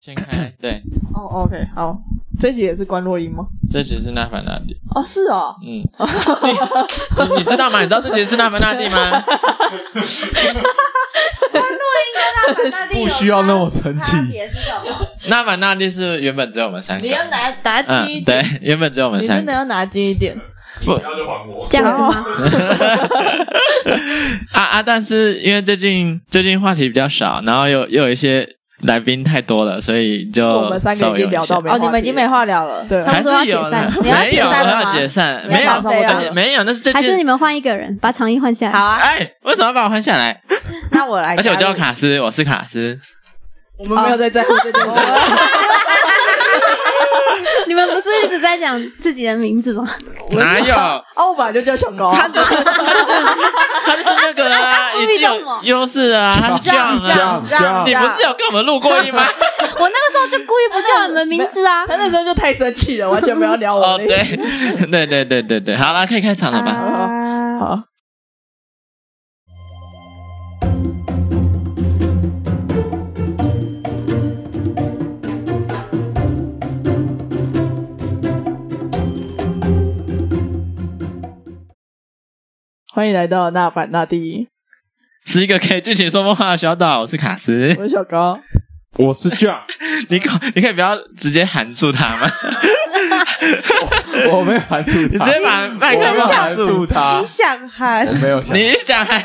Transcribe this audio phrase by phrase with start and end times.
[0.00, 0.82] 先开， 对。
[1.14, 1.98] 哦、oh,，OK，好，
[2.38, 3.44] 这集也是关落音吗？
[3.70, 4.74] 这集是纳凡纳蒂。
[4.94, 5.54] 哦，是哦。
[5.62, 5.86] 嗯。
[7.28, 7.80] 你你知道吗？
[7.82, 9.20] 你知道这集是纳凡纳蒂吗？
[9.20, 9.36] 关
[11.52, 11.60] 落
[12.00, 14.16] 音跟那凡那蒂 不需要那么生气。
[14.30, 15.06] 别是什么？
[15.28, 17.04] 那凡纳蒂是原本只有我们三个。
[17.06, 18.42] 你要拿拿近一点、嗯。
[18.42, 19.34] 对，原本只有我们三个。
[19.34, 20.34] 你真的要拿近一点。
[20.82, 21.66] 不，要就还我。
[21.68, 22.24] 这样子吗？
[24.52, 24.82] 啊啊！
[24.82, 28.56] 但是因为最近最近话题比较少，然后又又有一些。
[28.82, 34.82] 来宾太多了，所以就我们三个已经聊到没话哦，你们已经没话聊了，对，差不多要解散，你要解散了吗？
[34.82, 37.00] 要解散，没有，没有，那是最近。
[37.00, 38.72] 还是你们换一个人，把长衣换下来。
[38.72, 40.40] 好啊，哎，为什么要把我换下来？
[40.92, 42.98] 那我来，而且我叫卡斯，我是卡斯，
[43.78, 44.90] 我们没有在在乎这件事。
[47.66, 49.88] 你们不是一直在讲自己的名字吗？
[50.32, 50.74] 哪有？
[51.16, 53.06] 我本来就叫小高，他就是他就是
[53.86, 59.22] 他就是那个啊，已经有优势啊，他这样这样这样，你不是有跟我们录过音吗？
[59.78, 63.82] 我那个时候就故意不叫你们名字啊， 他那时候就太生气了，完全不要聊我。
[63.82, 64.06] 哦，对
[64.86, 66.72] 对对对对对，好了，可以开场了吧？
[67.60, 67.89] 好。
[82.92, 84.48] 欢迎来到那凡那地，
[85.24, 87.02] 是一个可以尽情说梦话的小岛。
[87.02, 88.36] 我是卡斯，我是小高，
[88.98, 89.60] 我是 John。
[90.10, 92.28] 你可你可以不要直接喊住他吗？
[94.28, 97.18] 我， 我没有喊住他，你直接把麦克风喊住他。
[97.20, 98.04] 你想喊？
[98.08, 99.22] 我没有想，你想喊？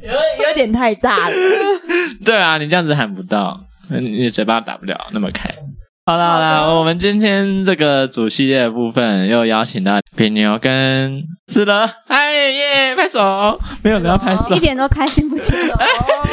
[0.00, 0.10] 有
[0.46, 1.34] 有点太大了。
[2.24, 5.54] 对啊，你这样子喊不到，你你嘴巴打不了那么开。
[6.04, 13.20] 好啦好啦，我们今天这个主系列的部分又邀请到平牛跟是了，哎耶，拍手，
[13.84, 15.76] 没有人要拍手，一点都开心不起来，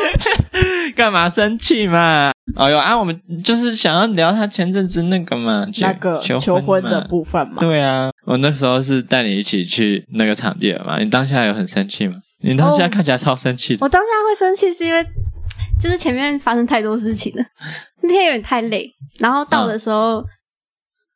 [0.95, 2.31] 干嘛生气嘛？
[2.55, 7.57] 哎呦啊，我们就是想要聊他前阵子那个嘛，那个求婚，求婚的部分嘛。
[7.59, 12.15] 对啊，我那时候是带你一起去那个场地了嘛，你当下有很生气吗？
[12.41, 13.85] 你当下看起来超生气的。
[13.85, 15.05] 我当下会生气是因为。
[15.79, 17.43] 就是前面发生太多事情了，
[18.01, 20.19] 那天有点太累，然后到的时候，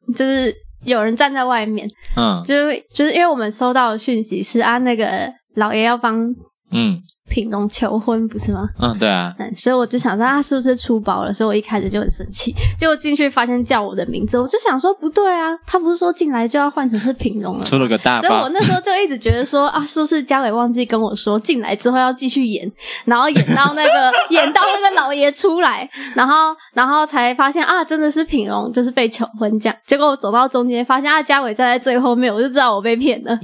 [0.08, 6.34] 嗯、就是有人站在外面，嗯，就是就是因为我们收到的讯息是啊，那个老爷要帮，
[6.72, 7.02] 嗯。
[7.34, 8.70] 品龙求婚不是吗？
[8.80, 9.34] 嗯，对啊。
[9.40, 11.34] 嗯，所以我就想说他是不是出包了？
[11.34, 12.54] 所以我一开始就很生气。
[12.78, 17.64] 结果进去发现叫我的名字，我就想说不对啊，他不是说进来就要换成是品龙了？
[17.64, 18.22] 出了个大包。
[18.22, 22.72] 所以我那时候就一直觉得说啊，是不是嘉伟忘记跟我说进来之后要继续演，
[23.06, 29.76] 然后演到那个演到那个老爷出来，然后然后才发现啊，真的是品龙就是被求婚这样。
[29.88, 33.36] 结果我走到中间发现啊，嘉伟站在最后面，我就知道我被骗了。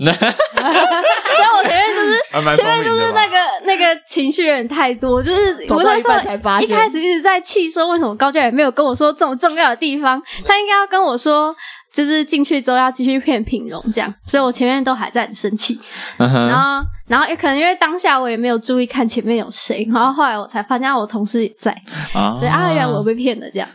[1.40, 4.70] 所以我前面就是前面就是那个那个情绪有点。
[4.70, 11.54] 太多，就是 我那时候一开始一直在气，说为什么高教也没有跟我说这么重要的地方， 他应该要跟我说，
[11.92, 15.80] 就是进去之后要继续骗品荣这样，所以我前面都还在很生气
[16.20, 16.48] ，uh -huh.
[16.48, 21.76] 然后然后也可能因为当下我也没有注意看前面有谁，然后后来我才发现我同事也在
[22.14, 22.38] ，uh -huh.
[22.38, 23.68] 所以啊，原来我被骗了这样。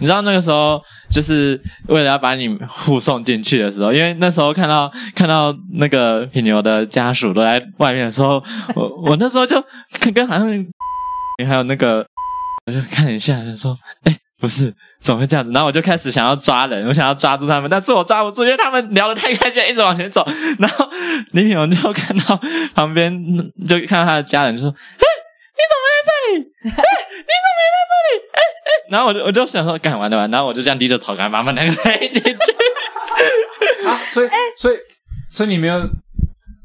[0.00, 8.42] 你知道那个时候就是为了要把你护送进去的时候，因为那时候看到看到那个品牛的家属都在外面的时候，
[8.74, 9.62] 我我那时候就
[10.00, 10.48] 跟跟好像
[11.48, 12.04] 还有那个，
[12.66, 14.74] 我就看一下就说，哎、欸，不是。
[15.00, 15.50] 怎么会这样子？
[15.52, 20.26] 然后我就开始想要抓人，我想要抓住他们，但是我抓不住，因为他们聊得太开心，一直往前走。
[20.60, 20.88] 然后
[21.32, 22.40] 李品龙就看到
[22.74, 23.12] 旁边，
[23.66, 25.06] 就看到他的家人，就说：“哎，
[25.56, 26.52] 你怎么在这里？
[26.68, 28.20] 哎，你怎么也在这里？
[28.32, 30.26] 哎哎。”然后我就我就想说，干完了吧？
[30.30, 33.86] 然后我就这样低着头，赶慢慢两个人进去。
[33.86, 34.76] 啊，所以所以
[35.30, 35.80] 所以你没有。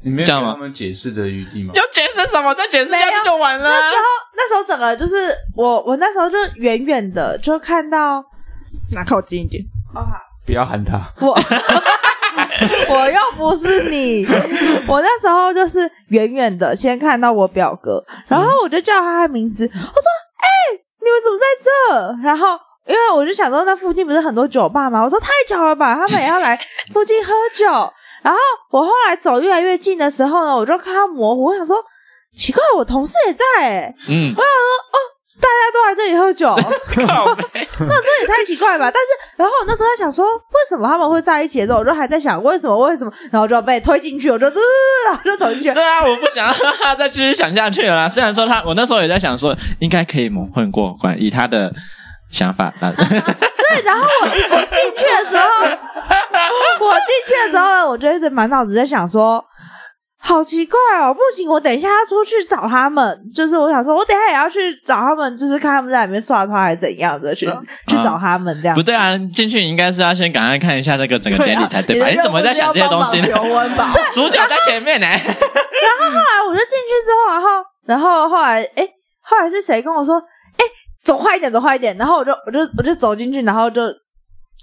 [0.06, 1.72] 你没有给他们解释的余地吗？
[1.74, 2.54] 要解释什么？
[2.54, 3.68] 再解释下去就完了。
[3.68, 4.04] 那时候，
[4.36, 8.24] 那时候整个就是我，我那时候就远远的就看到，
[8.92, 10.12] 拿靠近一点，好好，
[10.46, 11.12] 不要喊他。
[11.20, 11.34] 我
[12.88, 14.24] 我又不是你，
[14.86, 19.82] 我那时候就是远远的先看到我表哥，然后我就叫他的名字，我说
[20.38, 22.56] ：“哎、欸，你们怎么在这？”然后
[22.86, 25.02] 因为我就想说，那附近不是很多酒吧吗？
[25.02, 26.56] 我说：“太巧了吧，他们也要来
[26.92, 27.92] 附近喝酒。”
[28.26, 28.40] 然后
[28.72, 31.76] 我后来走越来越近的时候呢，我就看他模糊，我想说
[32.36, 34.96] 奇怪，我同事也在诶，嗯，我想说哦，
[35.40, 36.52] 大家都来这里喝酒，
[36.98, 38.90] 那这也太奇怪吧？
[38.90, 44.54] 但是然后我那时候在想说，为什么他们会在一起的时候，我就还在想为什么为什么，然后就被推进去，我就呃，
[45.06, 45.72] 然后就走进去。
[45.72, 48.08] 对啊，我不想让 他再继续想下去了啦。
[48.08, 51.72] 虽然说他，我那时候也在想说，应该可以蒙混过关，以他的
[52.32, 52.74] 想法。
[53.74, 55.44] 对，然后我我进去的时候，
[56.86, 59.44] 我进去的时候呢，我就一直满脑子在想说，
[60.18, 63.20] 好奇怪哦，不行，我等一下要出去找他们。
[63.34, 68.74] 就是我想说，我等一下也要去找他们，就是看他们在里面刷他还是怎样的，去、嗯、去找他们这样。
[68.76, 72.08] 不对啊，进去你应该是要先赶快看一下那个整个典礼才对吧？
[72.08, 73.26] 你，你怎么在想这些东西呢？
[73.28, 75.06] 求婚吧，主角在前面呢。
[75.06, 77.48] 然后后来我就进去之后，然后
[77.86, 78.88] 然后后来哎，
[79.22, 80.22] 后来是谁跟我说，哎，
[81.06, 81.96] 走快一点，走快一点。
[81.96, 83.82] 然后我就我就我就走进去，然后就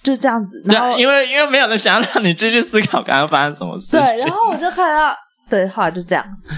[0.03, 0.61] 就这样子。
[0.65, 3.97] 然后因为因为没有人想要让你继续思考刚刚发生什么事。
[3.97, 5.15] 对，然后我就看到。
[5.49, 6.49] 对，后来就这样子。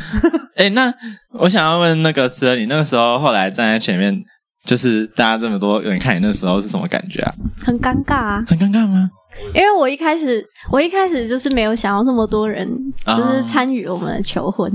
[0.55, 0.93] 哎、欸，那
[1.33, 4.15] 我想要问那个池儿，你那个时候后来站在前面，
[4.63, 7.33] 就是大家这么多人看你，那时候是什么感觉啊？
[7.65, 8.45] 很尴尬啊！
[8.47, 9.09] 很尴尬吗？
[9.53, 12.69] 因为我一开始，我一开始就是没有想要这么多人，
[13.05, 14.71] 就是参与我们的求婚。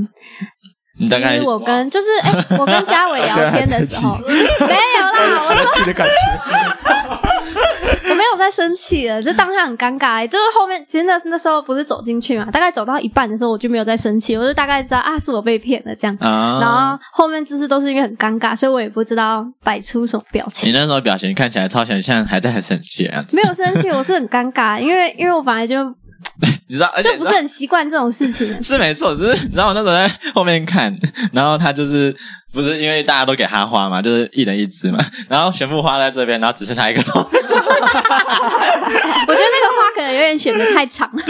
[1.00, 6.12] 你大概我跟就是哎、欸，我跟嘉伟聊天的时候，没有啦，我说的感觉。
[8.10, 10.26] 我没有在生气了，就当下很尴尬、欸。
[10.26, 16.16] 就是后面其实那那时候不是走进去嘛，大概走到一半的时候，我就没有在生气，我就大概知道啊，是我被骗了这样。
[16.20, 20.68] 啊、然后后面就是都是因为很尴尬，所以我也不知道摆出什么表情。
[20.68, 23.36] 你那时候表情看起来超像像还在很生气的样子。
[23.36, 25.94] 没有生气，我是很尴尬，因为因为我本来就
[26.68, 28.46] 你知道，就不是很习惯这种事情。
[28.62, 30.96] 是没错，只是你知道我那时候在后面看，
[31.32, 32.14] 然后他就是。
[32.52, 37.20] 不是因为大家都给他花嘛，就是一人一支嘛，然后全部花在这边，然后只剩他一个头。
[37.22, 37.52] 我觉得那个
[39.70, 41.22] 花可能有点选的太长了。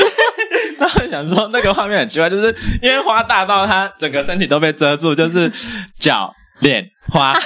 [0.78, 5.52] 然后想说那个画面很奇怪，就是因为花大到他整个身体都被遮住，就是
[5.98, 7.38] 脚、脸、花。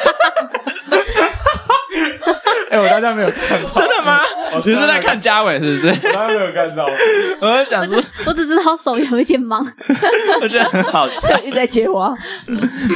[2.71, 4.21] 哎、欸，我大家没有看到，真的吗？
[4.65, 5.89] 你是在看嘉伟是不是？
[5.89, 6.85] 我刚刚没有看到，
[7.41, 9.65] 我在想说，我只知道手有一点忙，
[10.41, 12.15] 我觉得很好笑，一直在接我。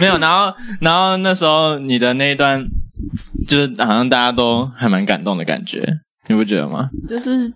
[0.01, 2.65] 没有，然后，然后那时候你的那一段，
[3.47, 5.85] 就是好像大家都还蛮感动的感觉，
[6.29, 6.89] 你不觉得吗？
[7.09, 7.53] 就是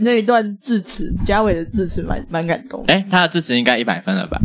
[0.00, 2.84] 那一段致辞，嘉伟的致辞蛮蛮感动。
[2.86, 4.38] 哎，他的致辞应该一百分了吧？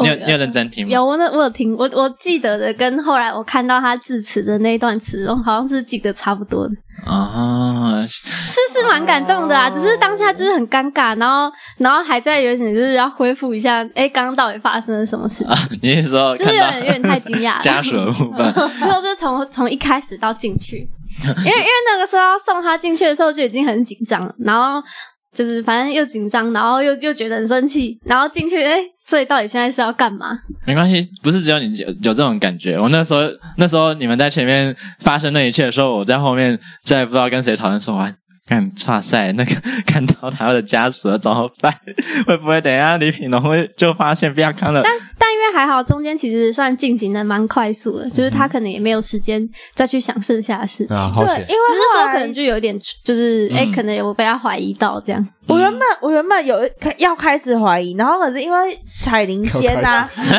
[0.00, 0.92] 你有你有认真听吗？
[0.92, 6.74] 有，我那我有听，我我记得的跟后来我看到他致辞的那一段词，好像是记得差不多的
[7.04, 15.48] 啊，是是蛮感动的啊，只是当下就是很尴尬，然后然后还在有点就是要恢复一下，哎，刚刚到底发生了什么事情？
[15.48, 20.88] 啊、你是说就是有点有点太惊讶了， 家属的部分，最后就是从从一开始到进去，
[21.44, 24.82] 因为因为那个时候要送他进去的时候就已经很紧张，然后。
[25.30, 30.30] 就是反正又紧张，然后又又觉得很生气，然后进去，哎，所以到底现在是要干嘛？
[30.66, 32.76] 没关系，不是只有你有有这种感觉。
[32.78, 33.20] 我那时候
[33.58, 38.16] 那时候你们在前面发生那一切的时候，我在后面再也不知道跟谁讨论说完。
[38.48, 39.52] 看，哇塞，那个
[39.86, 41.72] 看到他的家属了怎么办？
[42.26, 44.80] 会不会等一下李品龙会就发现不要看了？
[44.82, 50.96] 但但因为还好，中间其实算进行的蛮快速的，嗯、就是他可能也没有时间再去想剩下的事情。
[50.96, 55.26] 啊、对，因为只是说可能就有点，就是哎、嗯，可能有被他怀疑到这样。
[55.46, 60.22] 我原本我原本有开要开始怀疑，然后可是因为彩铃先呐，他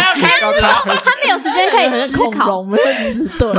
[0.00, 0.60] 要开始，
[1.04, 3.56] 他没有时间可以思考，没有迟钝。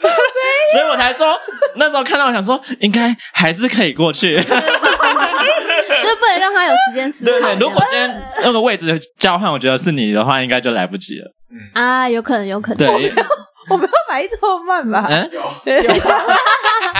[0.72, 1.38] 所以我才说，
[1.76, 4.54] 那时候看到我想说，应该还是可以过去， 就是
[6.16, 7.30] 不能让他有时间思考。
[7.30, 11.34] 对对，如果今天那个位置交换，我觉得是你的话，应该就来不及了。
[11.50, 12.78] 嗯啊，有可能，有可能。
[12.78, 13.12] 对。
[13.70, 15.06] 我没有买这么慢吧？
[15.08, 15.30] 嗯，
[15.64, 15.82] 有有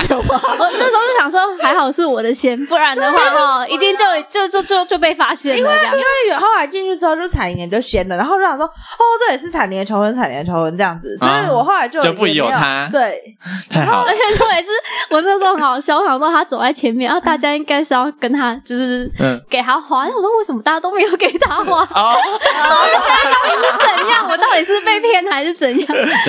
[0.09, 0.41] 有吧？
[0.59, 5.59] 我那时候就想说，还好是我的先，不然的话哦，一定就就就就就被发现了。
[5.59, 5.73] 因为
[6.27, 12.89] 因为后来进去之后，就彩铃就先了，然后就想说，哦，这也是彩铃求婚，彩铃求婚这样子，所以我后来就就不有他。
[12.93, 13.37] 对，
[13.69, 14.05] 太好。
[14.07, 14.69] 而且我也是，
[15.11, 19.11] 我那时候很好笑，我想说他走在前面，然后大家应该是要跟他，就是
[19.51, 20.05] 给他花。
[20.07, 21.83] 我说为什么大家都没有给他花？
[21.95, 22.15] 哦，
[23.61, 24.27] 是怎样？
[24.31, 25.87] 我到底是被骗还是怎样？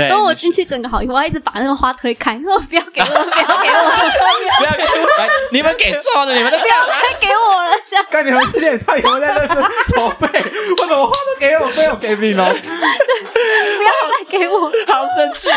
[0.10, 0.31] 然后我。
[0.32, 3.84] 我进去整个好，我还一直把那个花推开，说不要给我，不要给我，
[4.60, 8.06] 不要给我，来，你们给错了，你们都不要再给我了，这样。
[8.10, 12.46] 看你们这点太有在那是筹备，为什么花都给我，没有给你呢？
[12.46, 15.50] 不要再给我，好生气，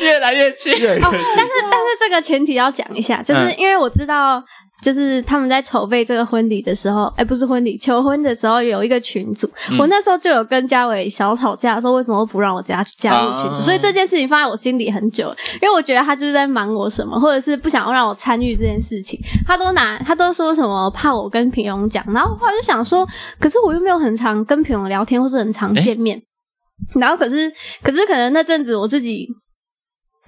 [0.00, 0.72] 越来越气。
[0.74, 4.44] 哦，但是但是这个前提要讲一下，就是因为我知道。
[4.82, 23.06] 就是他们在筹备这个婚礼的时候，哎、欸，不是婚礼，求婚的时候有一个群组，嗯、我那时候就有跟嘉伟小吵架，说为什么不让我加加入群组，啊、所以这件事情放在我心里很久，因为我觉得他就是在瞒我什么，或者是不想要让我参与这件事情，他都拿他都说什么怕我跟平荣讲，然后后来就想说，
[23.38, 29.28] 可是我又没有很常跟平荣聊天，或是很常见面，欸、然后可是可是可能那阵子我自己。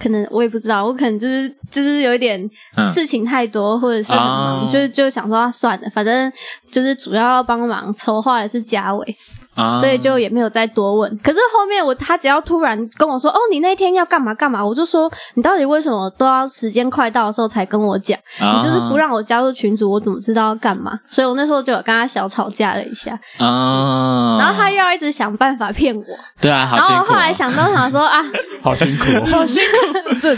[0.02, 2.50] 可能我也不知道，我可能就是就是有一点
[2.92, 6.32] 事情太多，嗯、或者是很忙，就就想说啊，算了，反正
[6.72, 9.16] 就是主要要帮忙筹划的是嘉伟。
[9.54, 11.18] 啊，所以就也没有再多问。
[11.22, 18.18] 可是后面我他只要突然跟我说：“哦，你那天要干嘛干嘛？”我就说：“你到底为什么都要时间快到的时候才跟我讲？
[18.40, 26.04] 啊你就是不让我加入群组，我怎么知道要干嘛？”所以我那时候就有跟他小吵架了一下，啊，然后他又要一直想办法骗我，
[26.40, 28.22] 对啊，好然辛苦哦后我后来想到想说啊，
[28.62, 29.26] 好辛苦哦。
[29.32, 29.62] 好辛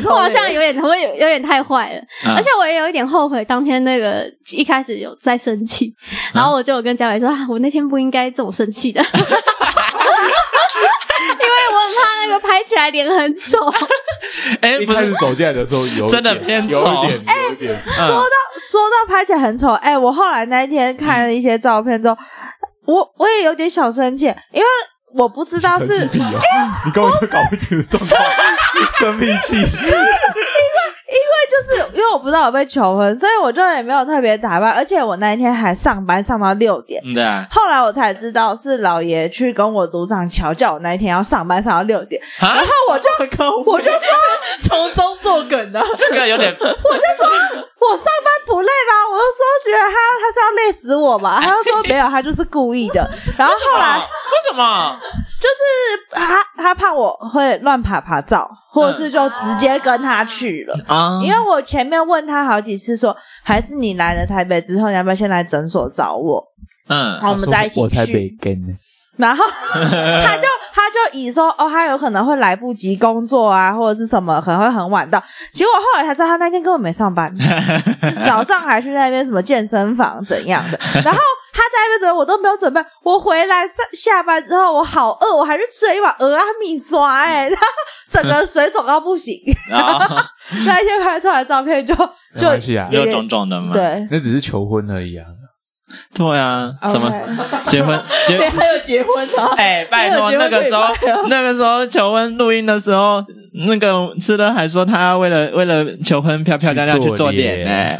[0.02, 4.24] 苦， 我好像有点我有有点太坏了，啊而且我也有一点后悔当天那个
[4.56, 5.94] 一开始有在生气，
[6.32, 9.03] 然后我就有跟嘉伟说啊，我那天不应该这么生气的。
[11.40, 13.58] 因为我很怕那个拍起来脸很丑，
[14.60, 17.82] 哎，不是一开始走进来的时候有真的点偏有丑一点，有一点。
[17.92, 22.16] 说到说到拍起来很丑，哎、我后来那一天看了一些照片之后，
[22.86, 24.66] 我我也有点小生气，因为
[25.14, 26.04] 我不知道是！
[26.12, 26.18] 你
[26.92, 28.20] 根本就搞不清楚状况，
[28.98, 29.54] 生脾气。
[31.76, 37.02] 就是因为我不知道我被求婚，所以我就也没有特别打扮，而且我那一天还上班上到六点。
[37.04, 43.08] 嗯，对啊，后来我才知道是老爷去跟我组长乔，叫我那一天要上班上到六点，啊然，后我就
[43.66, 44.00] 我就说
[44.62, 47.26] 从中作梗的， 这个有点，我就说
[47.80, 48.92] 我上班不累吗？
[49.10, 53.08] 我就说觉得他他是要累死我嘛，他就说没有，他就是故意的。
[53.36, 54.98] 然后后来为什么？
[55.40, 60.76] 就是他他怕我会乱爬爬照，或者是就直接跟他去了。
[60.88, 66.44] 啊，因为我前面问他好几次说，还是你来了台北之后，你要不要先来诊所找我？
[66.88, 68.12] 嗯好，我们在一起去。
[68.12, 68.74] 没跟呢。
[69.16, 75.22] 然后 他就他就以说哦，他有可能会来不及工作啊，或者是什么，可能会很晚到。
[75.52, 77.32] 结果后来才知道，他那天根本没上班，
[78.26, 80.78] 早上还去那边什么健身房怎样的。
[81.04, 81.20] 然后
[81.54, 82.84] 他在那边准备，我都没有准备。
[83.04, 87.66] 我回来上下班之后，我好饿，我还是吃了一碗蚵仔米刷、欸，哎， 然后
[88.10, 89.38] 整个水肿到不行。
[90.66, 92.02] 那一天拍出来的照片就就
[92.40, 94.06] 没关系啊有有点种种的嘛，对。
[94.10, 95.24] 那只是求婚而已啊。
[96.12, 97.08] 对啊，什么
[97.68, 99.54] 结婚结婚，还有结婚啊！
[99.56, 100.82] 哎，拜托，那个时候
[101.28, 103.22] 那个时候求婚录音的时候，
[103.68, 107.98] 那个吃的还说他要为了为了求婚漂漂亮亮去做脸呢。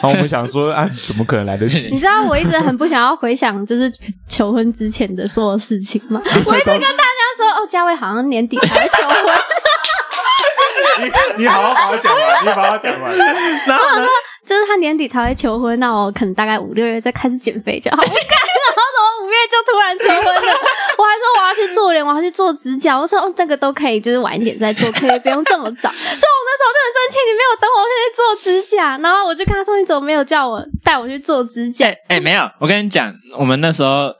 [0.00, 1.98] 然后我们想说，啊，怎么可能来得及 你？
[1.98, 3.92] 知道我一直很不想要回想就是
[4.28, 6.20] 求婚之前的所有事情吗？
[6.46, 9.16] 我一直跟大家说，哦，嘉伟好像年底才会求婚，
[11.36, 13.16] 你你好好把它讲完，你好好讲完。
[13.16, 14.06] 然后呢？
[14.46, 17.98] 就是他年底才会求婚，那我可能大概五六月再开始减肥就好。
[18.00, 18.16] 我干，
[19.28, 20.52] 月就突然求婚了？
[20.98, 22.98] 我还说我要去做脸，我要去做指甲。
[22.98, 25.88] 我说哦，那个都可以，就是晚一点再做，可以不用这么早。
[25.94, 31.86] 所以我那时候就很生气，你没有等我先去做指甲，然后我就跟他说，你怎么没有叫我带我去做指甲？
[31.86, 34.10] 哎哎，没有，我跟你讲，我们那时候，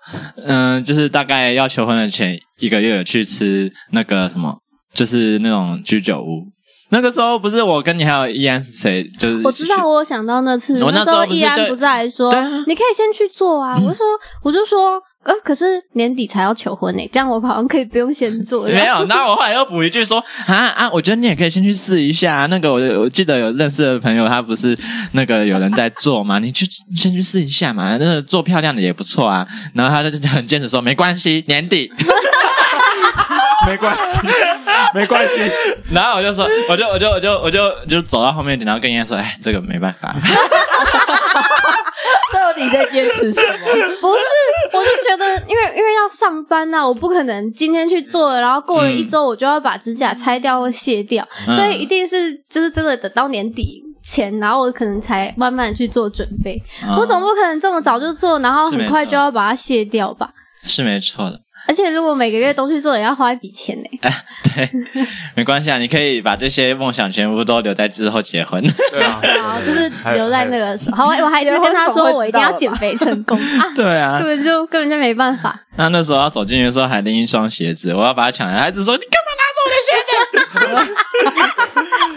[0.44, 4.58] 嗯，就是大概要求婚的前一个月有去吃那个什么，
[4.94, 6.46] 就是那种居酒屋。
[6.90, 9.04] 那个时候不是我跟你还有易安是谁？
[9.18, 13.74] 就是我知道，我有想到那次，我那时候易安不是就不是还说对啊你可以先去做啊？
[13.76, 14.06] 我就说，
[14.42, 18.64] 我就说，呃，可是年底才要求婚呢，这样我好像可以不用先做。
[18.68, 22.46] 没有，然后我后来又补一句说啊啊，我觉得你也可以先去试一下。
[22.46, 24.76] 那个我我记得有认识的朋友，他不是
[25.12, 26.64] 那个有人在做嘛， 你去
[26.96, 29.46] 先去试一下嘛，那个做漂亮的也不错啊。
[29.74, 31.92] 然后他就很坚持说没关系，年底。
[33.68, 34.26] 没关系，
[34.94, 35.34] 没关系。
[35.90, 40.14] 然后我就说，我就我就我就我就就走到后面，然后跟人家说，哎，这个没办法。
[42.32, 43.66] 到底在坚持什么？
[44.00, 44.22] 不是，
[44.72, 56.62] 我就觉得，因为因为要上班呐、啊，我不可能今天去做了，然后过了一周我就要把指甲拆掉或卸掉，嗯所以一定是就是真的等到年底前，然后我可能才慢慢去做准备。
[56.84, 60.30] 嗯我总不可能这么早就做，然后很快就要把它卸掉吧？
[60.64, 61.40] 是没错的。
[61.68, 63.84] 而且如果每个月都去做，也要花一笔钱呢。
[64.56, 64.68] 对，
[65.34, 68.62] 没关系啊，你可以把这些梦想全部都留在之后结婚。
[68.90, 71.04] 对啊， 好，就是留在那个时候。
[71.04, 73.68] 我我还一直跟他说，我一定要减肥成功 啊！
[73.76, 75.60] 对啊根，本就根本就没办法。
[75.76, 79.27] 那那时候要走进去的时候还拎一双鞋子，我要把它抢来，他一直说你干嘛
[79.68, 80.16] 我的鞋子？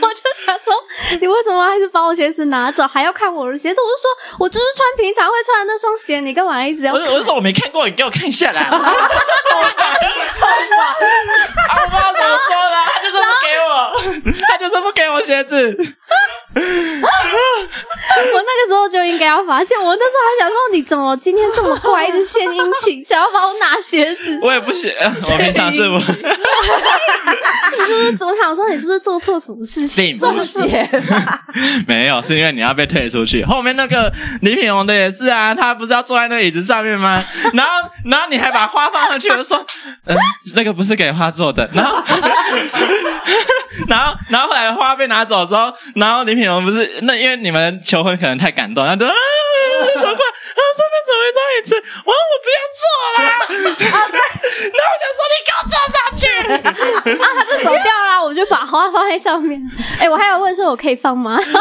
[0.02, 0.74] 我就想说，
[1.20, 3.82] 你为什么还是把我鞋子拿走，还要看我的鞋子？
[3.82, 7.02] 我就说，我就是穿平常会穿的那双鞋，你干嘛一直要看？
[7.02, 8.62] 我就我就说我没看过，你给我看一下啦。
[8.72, 8.72] 啊，
[11.76, 13.92] 我不知道怎么说了，他就是不给我，
[14.50, 15.76] 他就是不给我鞋子。
[18.34, 24.40] 我那个时候就应该要发现，我那时候还想说，你怎么今天这么乖，一直献殷勤，想要帮我拿鞋子？
[24.44, 26.12] 我也不学， 我平常是不你是
[28.12, 28.26] 不是？
[28.26, 30.18] 我想说，你是不是做错什么事情？
[30.18, 30.60] 并不是
[31.88, 33.44] 没有，是因为你要被退出去。
[33.46, 37.24] 后面那个李品荣的也是啊，他不是要坐在那椅子上面吗？
[37.54, 37.72] 然后，
[38.06, 39.66] 然后你还把花放上去，我就说，
[40.06, 40.16] 嗯、
[40.56, 41.68] 那个不是给花做的。
[41.74, 41.98] 然后，
[43.90, 49.14] 然后，然后后来花被拿走之后，然后李品龙不是那因为你们求婚可能太感动，他就啊，
[50.02, 50.24] 怎么快
[50.62, 51.74] 啊，上面怎么一张椅一次，
[52.06, 52.84] 我说我不要坐
[53.18, 53.20] 啦，
[54.70, 56.24] 然后我想说你给我坐上去，
[57.22, 59.60] 啊，他就走掉啦，我就把花放在上面。
[60.00, 61.36] 哎、欸，我还有问说我可以放吗？
[61.38, 61.52] 不行，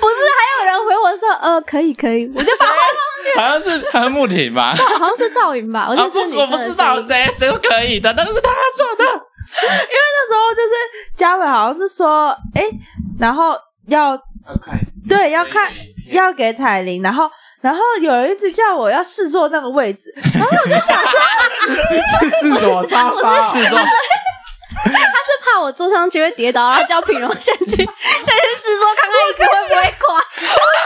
[0.00, 3.38] 不是，还有人回我说呃可以可以，我就把花放上去。
[3.38, 9.18] 好像是好像木挺吧，好像是赵云吧，我就是女生、啊、我不知道谁谁都可以的，但是他要做的，因为
[9.92, 10.72] 那时候就是
[11.16, 12.70] 嘉伟好像是说，哎、欸，
[13.18, 13.56] 然后
[13.88, 14.18] 要。
[14.48, 14.74] 要看
[15.08, 15.72] 对，要看
[16.12, 17.30] 要给彩铃，然后
[17.60, 21.20] 然后有人一直叫我要试坐那个位置，然后我就想说，
[22.20, 30.14] 是试坐沙发，试坐，他是怕我坐上去会跌倒，然后叫品荣先去先去试坐，看看椅子会不会垮。
[30.14, 30.20] 我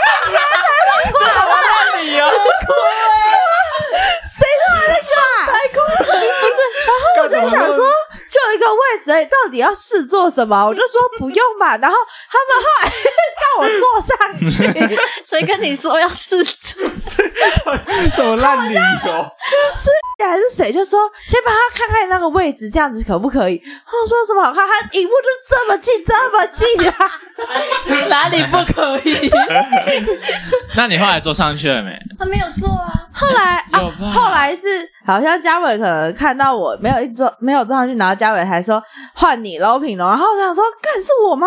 [0.05, 1.53] 看起来才会垮吧？
[2.01, 3.13] 理由哭哎，
[4.25, 5.13] 谁说那个？
[5.47, 6.59] 太哭了，不是？
[6.87, 7.79] 然后我在想说。
[8.35, 10.57] 就一个位置，欸，到底要试做什么？
[10.67, 11.77] 我就说不用吧。
[11.77, 11.97] 然后
[12.31, 12.91] 他们后来
[13.39, 14.17] 叫我坐上
[14.51, 16.83] 去， 谁跟你说要试做？
[18.15, 19.31] 什么烂理由？
[19.77, 19.91] 是
[20.27, 20.73] 还是谁？
[20.73, 23.59] 就说先帮他看看那个位置，这样子可不可以？
[23.59, 24.43] 他说什么？
[24.43, 27.21] 好看他荧幕就这么近，这么近啊！
[28.09, 29.31] 哪里不可以？
[30.77, 31.97] 那你后来坐上去了没？
[32.19, 32.91] 他没有坐啊。
[33.13, 38.83] 后来啊，后来是好像嘉伟可能看到我没有一坐，没有坐上去，然后嘉伟还说
[39.15, 40.09] 换你喽，品龙。
[40.09, 41.47] 然后我想说，干是我吗？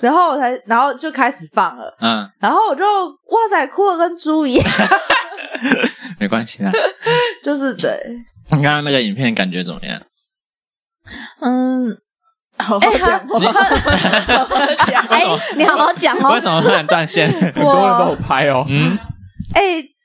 [0.00, 1.94] 然后我才，然后就开始放了。
[2.00, 4.66] 嗯，然后我就哇塞，哭的跟猪一样。
[6.18, 6.72] 没关系啊，
[7.44, 8.00] 就是对。
[8.50, 10.00] 你刚刚那个影片感觉怎么样？
[11.42, 11.98] 嗯。
[12.58, 14.56] 好好讲，你好好
[14.86, 15.22] 讲，哎，
[15.56, 16.32] 你好好讲哦。
[16.32, 17.30] 为什么突然断线？
[17.30, 18.64] 很多人都有拍哦。
[18.66, 18.96] 嗯，
[19.52, 19.95] 哎，看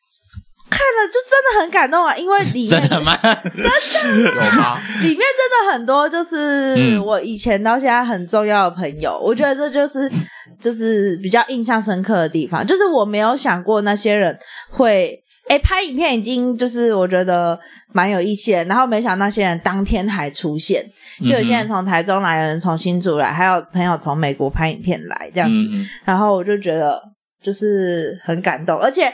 [0.82, 3.18] 了就真的很感动啊，因为 里面真的吗？
[3.22, 4.80] 真的有吗？
[5.02, 10.12] 里面真的很多，就是我以前到现在很重要的朋友，我觉得这就是
[10.60, 14.38] 就是比较印象深刻的地方，就是我没有想过那些人
[14.70, 15.18] 会。
[15.50, 17.60] 哎，拍影片已经就是我觉得
[17.92, 20.86] 蛮有意思的，然后没想到那些人当天还出现，
[21.28, 27.02] 就有些人从台中来，有人从新竹来，还有朋友从美国拍影片来这样子，嗯、然后我就觉得
[27.44, 29.12] 就是很感动，而且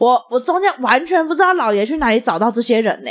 [0.00, 3.10] 我我中间完全不知道老爷去哪里找到这些人呢，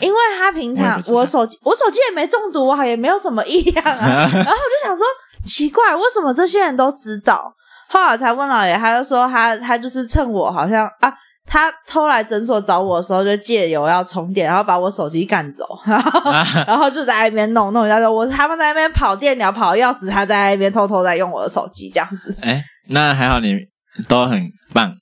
[0.00, 3.96] 因为他平常我，我手机我手机也没中毒啊，也没有什么异样啊，
[4.32, 5.06] 然后我就想说
[5.44, 7.54] 奇怪，为什么这些人都知道？
[7.88, 11.12] 后来才问老爷，他就说他他就是趁我好像啊。
[11.52, 17.98] 他偷来诊所找我的时候，就借由要充电，然后把我手机干走，然后，啊、然后就在那边弄弄一下。
[17.98, 22.38] 说我他们在那边跑电疗跑钥匙，他在那边偷偷在用我的手机这样子。
[22.42, 23.56] 哎，那还好，你
[24.08, 24.40] 都很
[24.72, 24.92] 棒，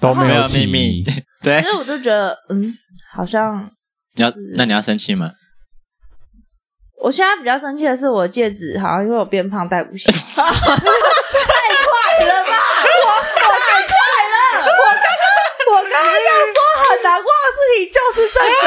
[0.00, 1.04] 都没有秘密。
[1.42, 2.76] 对，所以我就觉得，嗯，
[3.12, 3.70] 好像
[4.14, 5.32] 你要那你要生气吗？
[7.02, 10.10] 我现在比较生气的是，我戒指好像因为我变胖戴不下。
[10.12, 10.44] 太快
[12.26, 12.52] 了吧！
[13.04, 13.10] 我
[13.60, 13.94] 太快
[14.32, 14.36] 了！
[15.68, 16.56] 我刚要说
[16.88, 18.38] 很难过的事情就是这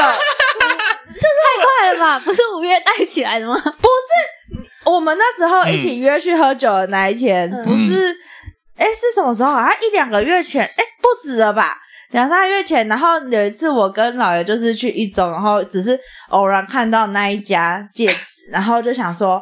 [1.12, 2.18] 就是太快了吧？
[2.24, 3.54] 不是五月带起来的吗？
[3.56, 8.16] 不是，我们那时候一起约去喝酒的那一天，嗯、不是？
[8.80, 9.52] 哎、是什么时候？
[9.52, 11.76] 好像一两个月前，哎、不止了吧？
[12.10, 12.88] 两三个月前。
[12.88, 15.96] 然后有一次，我跟老爷就是去一中，然后只是
[16.30, 19.40] 偶然看到那一家戒指，然后就想说。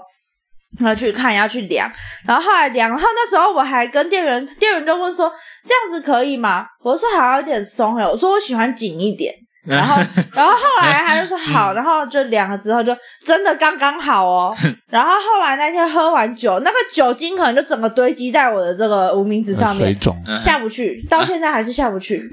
[0.85, 1.90] 要去看，要去量，
[2.27, 5.33] 然后后来量，然后那时候我还跟店员，店员就问说
[5.64, 9.33] ：“这样子可以吗？”我说：“好像有点松诶。”我说：“我喜欢紧一点。”
[9.69, 9.97] 然后，
[10.33, 14.57] 然后后来他就说：“好。”然后就量了之后，就真的刚刚好哦。
[14.91, 22.33] 然后后来那天喝完酒，那个酒精可能就整个堆积在我的这个无名指上面，水肿下不去，到现在还是下不去。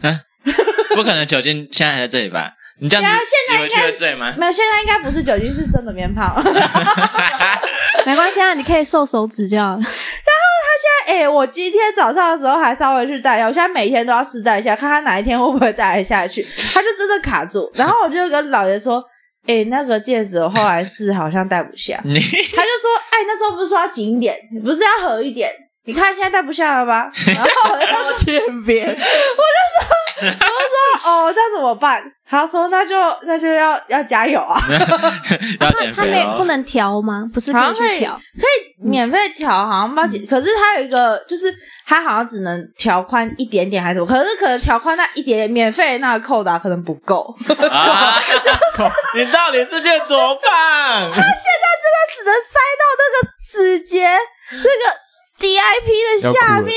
[0.95, 2.51] 不可能，酒精现在还在这里吧？
[2.77, 4.33] 你这样子现在应该醉吗？
[4.37, 6.35] 没有，现在应该不是酒精，是真的变胖。
[8.05, 9.69] 没关系啊，你可以瘦手指就好。
[9.69, 16.41] 然后他现在，哎、欸，我今天早上的时候还稍微去戴一下，我现在每天都要试戴一下，看他哪一天会不会戴下去。
[16.73, 19.03] 他就真的卡住，然后我就跟老爷说
[19.47, 22.19] ：“哎、欸，那个戒指我后来试好像戴不下。”他就说
[23.11, 25.49] ：“哎、欸，那时候不是说要紧一点，不是要合一点？
[25.85, 28.87] 你看现在戴不下了吧？” 然后我就说：“欠扁。
[28.89, 29.95] ”我就说。
[30.17, 32.01] 我就说哦，那怎么办？
[32.27, 34.59] 他说那就那就要要加油啊！
[35.61, 36.05] 要减肥哦。
[36.05, 37.29] 他没不能调吗？
[37.31, 40.25] 不是可以调，可以免费调，好像八几。
[40.25, 41.53] 可是他有一个，就是
[41.85, 44.07] 他好像只能调宽一点点还是什么？
[44.07, 47.35] 可是可能调宽那一点点免费那个扣打可能不够。
[47.69, 48.19] 啊、
[49.15, 51.11] 你到底是变多胖？
[51.11, 54.07] 他现在真的只能塞到那个指节
[54.51, 55.05] 那个。
[55.39, 56.73] DIP 的下面。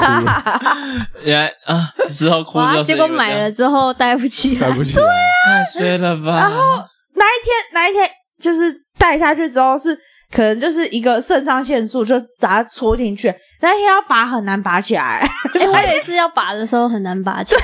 [0.00, 6.38] 啦，原来啊，之后哭了，结果买了之后戴不起来，戴不起来，对啊，太衰了吧？
[6.38, 6.58] 然后
[7.14, 8.08] 哪一天哪一天
[8.40, 9.96] 就是戴下去之后是
[10.32, 15.20] 可能就是一个肾上腺素就把它戳进去，那天要拔很难拔起来。
[15.54, 17.62] 哎、欸，我也是要拔的时候很难拔起来，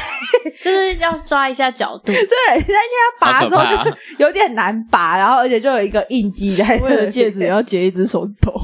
[0.62, 2.12] 就是要抓一下角度。
[2.12, 2.16] 对，
[2.48, 6.76] 但是要拔的时候就有点难拔，然后而且就有一个印记在。
[6.78, 8.52] 为了戒指也要截一只手指头。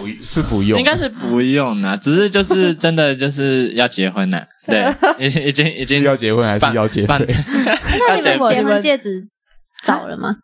[0.00, 4.42] 不是不用，应该是不用的，只是就是真的就是要结婚了。
[4.66, 4.86] 对，
[5.18, 7.18] 已经已经已经要结婚还是要结婚？
[7.26, 9.26] 那你们结婚戒指
[9.82, 10.36] 找了吗？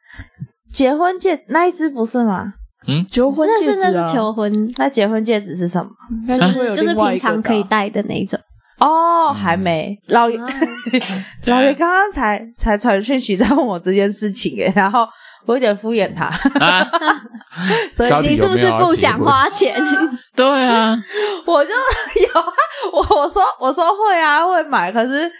[0.72, 2.54] 结婚戒指那一只不是吗？
[2.88, 5.90] 嗯，求婚戒指、啊、那是那是求婚，那结婚戒指是什么？
[6.28, 8.38] 就是就是平常可以戴的那一种。
[8.78, 10.38] 哦，还没，老爷，
[11.46, 15.08] 老爷刚刚才才传讯息在问我这件事情诶，然后
[15.46, 16.26] 我有点敷衍他，
[16.60, 16.86] 啊、
[17.92, 19.74] 所以你是不是不想花钱？
[20.36, 20.96] 对啊，
[21.46, 22.42] 我就有
[22.92, 25.30] 我我说我说会啊会买，可是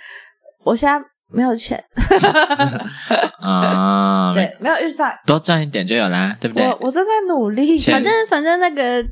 [0.65, 0.99] 我现在。
[1.33, 1.83] 没有钱。
[3.41, 6.67] 啊，对，没有预算，多赚一点就有啦，对不对？
[6.67, 9.05] 我我正在努力，反正反正那个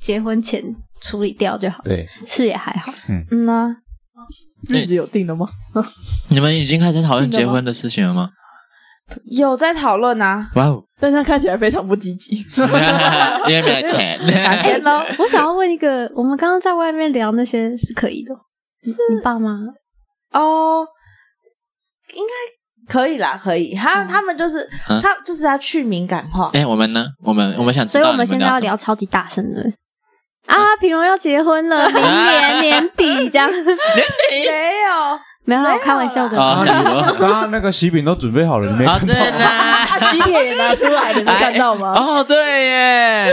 [0.00, 0.62] 结婚前
[1.00, 3.24] 处理掉就好，对，是也还好，嗯。
[3.30, 3.76] 嗯呢，
[4.68, 5.48] 日子有定了吗？
[6.30, 8.30] 你们已经开始讨论结婚的事情了吗？
[9.36, 12.36] 有在讨论啊，哇哦，但他看起来非常不积极，
[13.46, 15.02] 因为没有钱，拿钱喽。
[15.18, 18.32] 我想要问一个，我们刚刚在外面聊那些是可以的，
[18.84, 18.96] 是。
[19.14, 19.50] 你爸妈？
[20.32, 20.86] 哦。
[22.14, 23.74] 应该可以啦，可以。
[23.74, 26.50] 他他们就是、嗯、他就是要去敏感化。
[26.54, 27.06] 哎、欸，我们呢？
[27.24, 29.62] 我们我们想知道，所以我们现在要聊超级大声的
[30.46, 30.76] 啊！
[30.80, 33.48] 品荣要结婚了，明年年底这样。
[33.52, 33.72] 年底
[34.50, 35.20] 没有。
[35.44, 36.36] 没有啦，开玩笑的。
[37.18, 39.86] 刚刚那个喜饼都准备好了，你没看到吗？
[40.12, 41.92] 喜帖也拿出来了，你没看到吗？
[41.96, 43.32] 哦，对耶，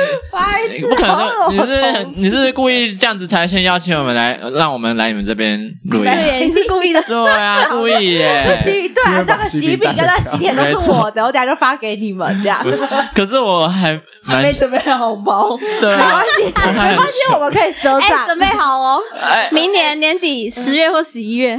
[0.90, 5.60] 不可能，你是你是故意这样子才先邀请我们来，让我们来你们这边
[5.92, 6.06] 录音。
[6.06, 7.02] 对，你是故意的。
[7.04, 8.56] 对啊，故意耶。
[8.56, 12.58] 喜对啊，那个喜饼跟那喜帖都是我的，我等下就发给你们这样。
[13.14, 18.26] 可是我还还没准备好红包，对，没关系，没关系，我们可以收账。
[18.26, 19.00] 准备好哦，
[19.52, 21.58] 明年年底十月或十一月。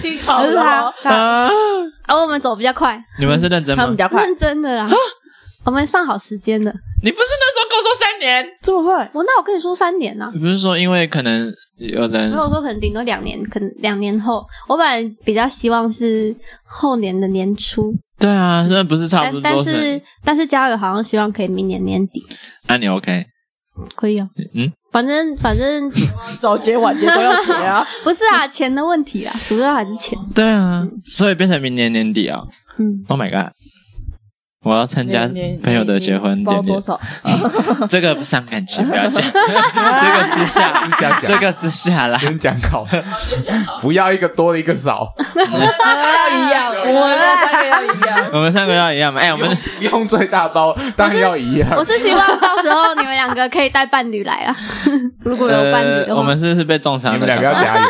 [0.00, 1.50] 听好了啊！
[2.06, 3.82] 而我们走比较快，你们是认真吗？
[3.82, 4.88] 他们比较快，认真的啦。
[5.64, 6.72] 我们上好时间的。
[7.02, 8.46] 你不是那时候跟我说三年？
[8.62, 9.10] 这么快？
[9.12, 10.30] 我那我跟你说三年呢。
[10.32, 12.30] 你不是说因为可能有人？
[12.30, 14.44] 没有说可能顶多两年，可能两年后。
[14.68, 16.34] 我本来比较希望是
[16.68, 17.92] 后年的年初。
[18.18, 19.40] 对啊，那不是差不多？
[19.42, 22.24] 但是但是嘉友好像希望可以明年年底。
[22.68, 23.26] 那你 OK？
[23.96, 24.28] 可以啊。
[24.54, 24.72] 嗯。
[24.96, 25.92] 反正反正
[26.40, 30.18] 早结晚结都要结啊， 不是啊，钱的问题啊，主要还是钱。
[30.34, 32.40] 对啊，所以变成明年年底啊。
[32.78, 33.52] 嗯，Oh my god，
[34.66, 35.30] 我要参加
[35.62, 37.00] 朋友的结婚，包多少？
[37.88, 42.84] 这个不伤感情， 不要讲， 这个私下私下讲，这个私下啦，先讲好，
[43.80, 49.20] 不要一个多一个少，要一样，我们三个要一样，我们三个要一样嘛？
[49.20, 51.68] 哎，我们用最大包，当然要一样。
[51.76, 54.56] 我是希望到时候你们两个可以带伴侣来啊，
[55.22, 57.86] 如果有伴侣的话，我们是是被重伤的，你们两个要加油，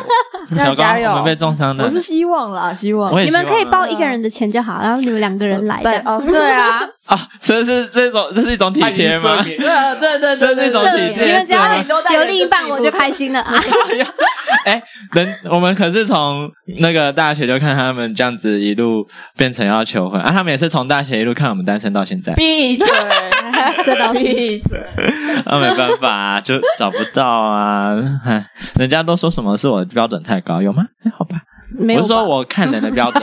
[0.59, 3.25] 要加油，我们被重伤的，我是希望啦，希望。
[3.25, 6.66] 你们可以包一个人的钱就好，然后你们两个人来的，哦，对啊。
[7.07, 9.43] 啊，这是这种，这是一种体贴吗？
[9.43, 11.27] 对对对，这是一种体贴。
[11.27, 11.77] 你们只要
[12.15, 13.55] 有另一半，我就开心了啊！
[14.65, 16.51] 哎，人我们可是从
[16.81, 22.33] 那个大学就看他们这样子一路变成要求婚啊，他们也是从大学一路看我们单身到现在。
[22.35, 22.87] 闭嘴，
[23.85, 24.79] 这倒是闭嘴。
[25.45, 27.95] 啊，没办法，就找不到啊！
[28.79, 30.85] 人家都说什么是我的标准太高，有吗？
[31.05, 31.37] 哎，好吧，
[31.79, 32.01] 没有。
[32.01, 33.23] 我是说我看人的标准。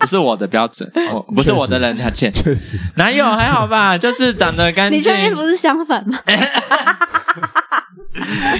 [0.00, 4.98] 不是我的标准，我不是我的人条件，确实哪有还好吧，就是长得干净。
[4.98, 6.18] 你确定不是相反吗？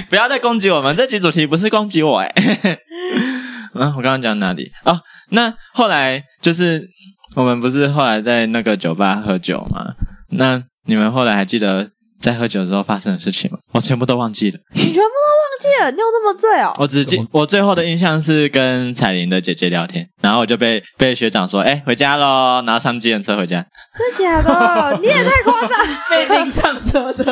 [0.09, 2.31] 不要再攻击我们，这集主题不是攻击我哎。
[3.73, 4.71] 嗯，我刚刚讲哪里？
[4.85, 6.87] 哦，那后来就是
[7.35, 9.93] 我们不是后来在那个酒吧喝酒吗？
[10.29, 11.89] 那你们后来还记得？
[12.21, 13.57] 在喝酒之后发生的事情吗？
[13.73, 14.59] 我全部都忘记了。
[14.73, 15.91] 你全部都忘记了？
[15.91, 16.73] 你有这么醉哦？
[16.77, 23.65] 我只记我最后的印象是跟彩玲的姐姐聊天，然后我就被被学长说：“哎，回家喽！”然后上计程车回家。
[23.97, 24.99] 真的假的？
[25.01, 25.69] 你也太夸张，
[26.09, 27.25] 被拎上车的。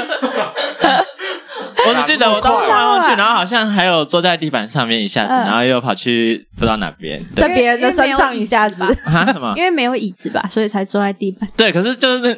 [1.87, 9.25] 我只记得我当时还忘记，然后好像还有坐在地板上面一下子，然后又跑去不知道哪边，在别人的身上一下子啊？
[9.31, 9.53] 什么？
[9.55, 11.49] 因为没有椅子吧，所以才坐在地板。
[11.55, 12.33] 对，可是就是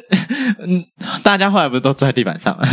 [0.66, 0.84] 嗯，
[1.22, 2.66] 大家后来不是都坐在地板上了？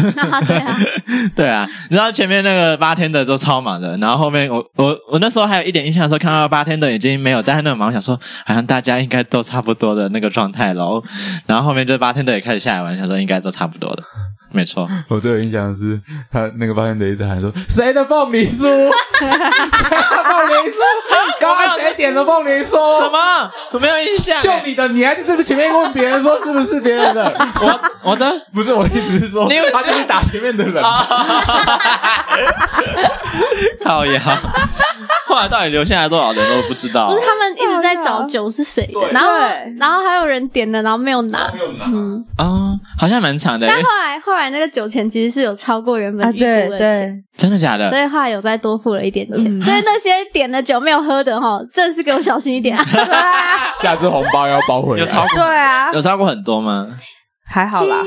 [0.46, 0.78] 对啊，
[1.36, 1.68] 对啊。
[1.90, 11.02] 你知道前面那个八天的都超忙的，然后后面我我我那时候还有一点印象的时候，看到八天的已经没有在那么忙，想说好像大家应该都差不多的那个状态喽。
[11.46, 14.04] 然后后面这八天的也开始下来玩，想说应该都差不多的。
[14.52, 16.02] 没错，我最有印象的是
[16.32, 18.64] 他那个八天的一直喊说：“谁的凤梨酥？
[18.68, 19.34] 谁的
[20.24, 20.78] 凤梨酥？”
[21.40, 23.00] 刚刚谁点的凤梨酥？
[23.00, 23.50] 什么？
[23.72, 24.40] 我没有印象。
[24.42, 27.34] 就你的，你还在这边前面问别人说是不是别人的？
[27.62, 27.80] 我
[28.12, 30.84] 我的不是，我的意思是说，他就是打前面的人。
[33.84, 34.22] 靠呀！
[35.28, 37.08] 后来到底留下来多少人都不知道。
[37.08, 39.30] 不是他们一直在找酒是谁的，然后
[39.80, 41.52] 然后还有人点的，然后没有拿。
[41.86, 43.68] 嗯啊，好像蛮长的。
[43.68, 47.90] 但后来后来那个酒钱其实是有超过原本预估的钱，真的假的？
[47.90, 49.62] 所以后来有再多付了一点钱。
[49.62, 52.86] 所以那些点了酒没有喝的哈，真是给我小心一点啊！
[53.82, 55.02] 下次红包要包回来。
[55.02, 56.88] 有超过对啊，有超过很多吗？
[57.46, 58.04] 还好啦，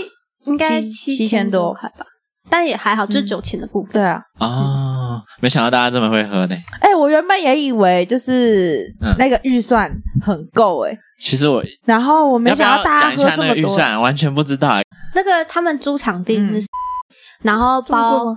[0.46, 2.07] 应该七千多块吧。
[2.50, 3.92] 但也还好，就是酒钱的部分。
[3.94, 6.57] 对啊，哦，没想到大家这么会喝呢。
[6.81, 8.78] 哎，我原本也以为就是
[9.18, 9.90] 那个预算
[10.24, 10.96] 很够哎。
[11.18, 13.57] 其实我，然后我没想到大家喝这么多。
[13.57, 14.81] 预算完全不知道。
[15.14, 16.61] 那个他们租场地是，
[17.42, 18.37] 然后包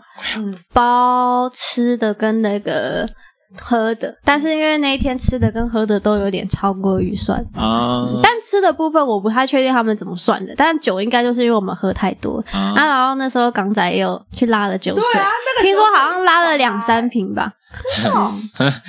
[0.74, 3.08] 包吃的跟那个。
[3.58, 8.06] 喝的，但是因为那一天吃的跟喝的都有点超过预算啊。
[8.22, 12.74] 但吃的部分我不太确定他们怎么算的，但酒应该就是因为我们喝太多啊。
[12.76, 15.04] 然后那时候港仔也有去拉了酒醉，
[15.62, 17.50] 听说好像拉了两三瓶吧。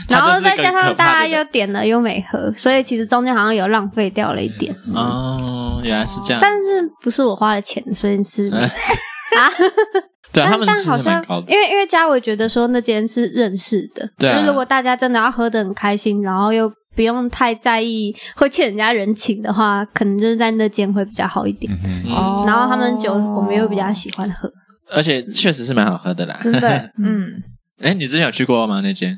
[0.09, 4.74] 然后 再加上大家又点了又没喝，所以其实中间好像有浪费掉了一点。
[4.92, 6.40] 哦，原来是这样。
[6.42, 8.50] 但是不是我花了钱，所以是
[9.37, 9.51] 啊。
[10.33, 21.72] 对，但他们但好像因为因为嘉伟觉得说那间是认识的，对啊、就是如果大家真的要喝的很开心，然后又不用太在意会欠人家人情的话，可能就是在那间会比较好一点。
[21.85, 24.51] 嗯嗯、然后他们酒我们又比较喜欢喝，
[24.90, 26.37] 而且确实是蛮好喝的啦。
[26.40, 26.68] 真的，
[27.03, 27.42] 嗯，
[27.81, 28.81] 哎，你之前有去过吗？
[28.83, 29.16] 那间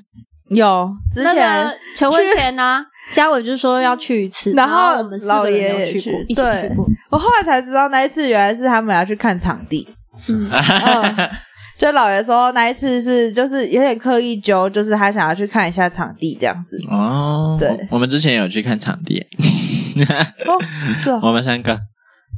[0.50, 6.86] 有，之前求婚前呢，嘉伟就说要去一次，然后我们四个人有去过，一起去过。
[7.10, 9.88] 我后来才知道那一次原来是他们要去看场地。
[10.28, 10.50] 嗯，
[11.78, 16.78] 就老爷说那一次是就是有点刻意揪，就是他想要去看一下场地这样子。
[16.90, 19.24] 哦，对，我们之前有去看场地，
[20.46, 20.58] 哦，
[20.96, 21.78] 是哦， 我们三个。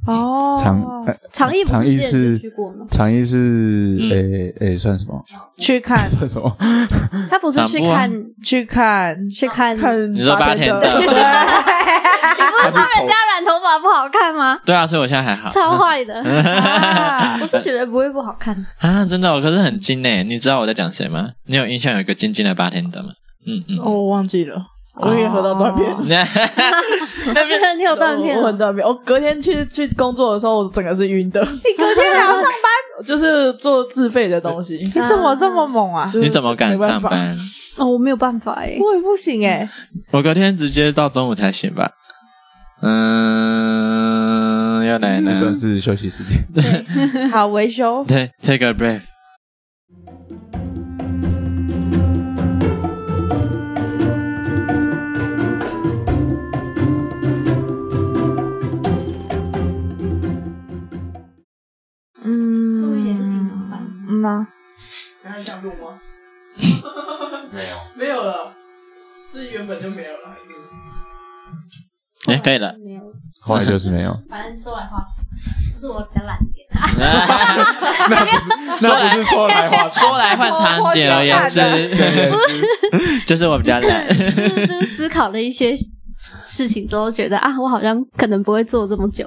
[0.06, 0.82] 哦，长
[1.30, 2.86] 长艺长艺是去过吗？
[2.90, 5.22] 长义是诶诶，算什么？
[5.58, 6.56] 去看 算什么？
[7.28, 8.10] 他不是去看
[8.42, 9.76] 去看去看，
[10.14, 11.02] 你说八天的。
[12.38, 14.58] 你不是说人家染头发不好看吗？
[14.64, 15.48] 对啊，所以我现在还好。
[15.48, 16.14] 超坏的，
[17.42, 19.04] 我是觉得不会不好看啊！
[19.04, 20.22] 真的，我可是很精诶。
[20.24, 21.30] 你知道我在讲谁吗？
[21.46, 23.08] 你有印象有一个精精的八天的吗？
[23.46, 24.56] 嗯嗯，哦，我忘记了。
[24.96, 25.88] 我也喝到断片，
[27.32, 28.86] 那边你有断片，我很断片。
[28.86, 31.40] 我隔天去去工作的时候，我整个是晕的。
[31.40, 32.50] 你隔天还要上班，
[33.06, 34.76] 就是做自费的东西。
[34.76, 36.10] 你怎么这么猛啊？
[36.20, 37.34] 你怎么敢上班？
[37.78, 39.66] 哦，我没有办法哎，我也不行哎。
[40.10, 41.90] 我隔天直接到中午才醒吧。
[42.82, 42.90] 嗯，
[44.86, 46.42] 要来呢，这段是休息时间。
[47.30, 48.04] 好，维修。
[48.08, 49.02] 对，take a breath。
[64.20, 64.46] 吗？
[65.24, 65.98] 还想录吗？
[67.52, 68.52] 没有，没有了，
[69.32, 70.59] 是原本就没有了，还是？
[72.34, 73.00] 哎，可以了，没有，
[73.40, 74.16] 后来就是没有。
[74.28, 75.24] 反正说来话长，
[75.72, 76.66] 就是我比较懒一点。
[78.10, 78.48] 那不是，
[78.82, 81.60] 那不是说来话说来话长，简而言之，
[83.26, 85.74] 就是我比较懒，就是就是思考了一些。
[86.22, 89.26] 事情之后觉得啊，我好像可能不会做这么久。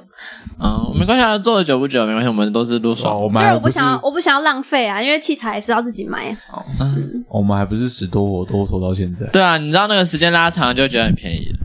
[0.62, 3.20] 嗯，没关系啊，做的久不久没关系，我们都是录爽。
[3.20, 6.30] 我们就是我不想要，我不想要浪费啊，因为器材也是要自己买。
[6.52, 9.26] 哦，嗯，我们还不是死拖活拖拖到现在。
[9.32, 11.58] 对啊，你知道那个时间拉长就觉得很便宜了。
[11.58, 11.63] 嗯，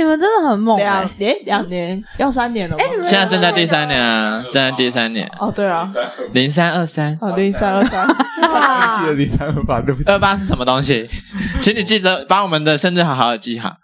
[0.00, 0.78] 你们真的很猛。
[0.78, 2.76] 两年，两年要三年了。
[2.78, 5.30] 哎，你们现在正在第三年啊，正在第三年。
[5.38, 5.86] 哦，对啊，
[6.32, 7.16] 零三二三。
[7.20, 8.08] 哦，零三二三。
[8.50, 10.10] 哇，记得零三二八，对不起。
[10.10, 11.06] 二八是什么东西？
[11.60, 13.74] 请你记得把我们的生日好好的记好。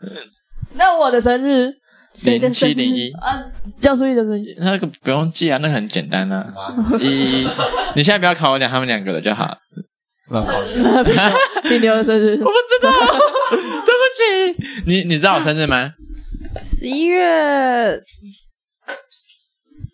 [0.75, 1.71] 那我的生日
[2.25, 3.45] 零七零一啊，
[3.79, 6.47] 江书毅的生日那个不用记啊，那个很简单啊。
[6.99, 7.47] 一，
[7.95, 9.59] 你现在不要考我讲他们两个的就好。
[10.31, 10.73] 那考 你，
[11.71, 12.91] 你牛的生日我不知道，
[13.51, 14.83] 对不起。
[14.87, 15.93] 你你知道我生日吗？
[16.61, 18.01] 十一月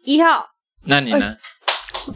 [0.04, 0.46] 一号。
[0.84, 1.36] 那你呢？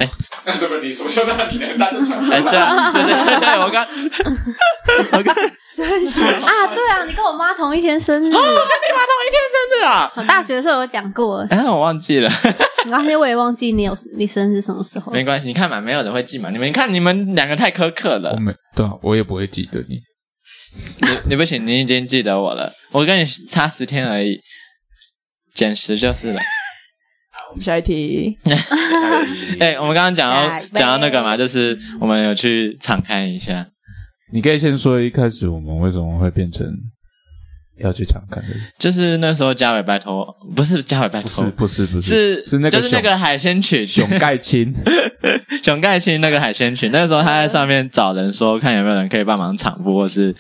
[0.01, 0.11] 哎，
[0.45, 0.93] 那什么你？
[0.93, 1.67] 什么叫那你呢？
[1.79, 2.19] 大家抢？
[2.29, 3.87] 哎，对啊，对对对，我刚，
[5.13, 5.35] 我刚。
[5.35, 10.13] 啊，对啊，你跟我妈同一天生日，哦，我跟你妈同一天生日啊！
[10.17, 12.29] 我大学的时候有讲过，哎，我忘记了，
[12.85, 20.01] 没关系，我也忘记你有你生日什么时候，没关系，你看嘛，没有人会记嘛，你们看你们两个太苛刻了，我没对啊，我也不会记得你，
[21.01, 24.41] 你你不行，你已经记得我了，我跟你差十天而已，
[25.55, 26.41] 减十就是了。
[27.61, 28.37] 下一题。
[29.61, 33.67] 哎、欸，我们刚刚讲到讲到那个嘛，就是我们有去敞开一下。
[34.33, 36.67] 你可以先说一开始我们为什么会变成
[37.79, 38.51] 要去常看的？
[38.79, 44.73] 就是那时候嘉伟拜托，不是嘉伟拜托，不是不是不是是是那个就是那个海鲜群熊盖青，
[45.63, 50.35] 熊盖青那个海鲜群，那个时候他在上面找人说，看有没有人可以帮忙场布，或是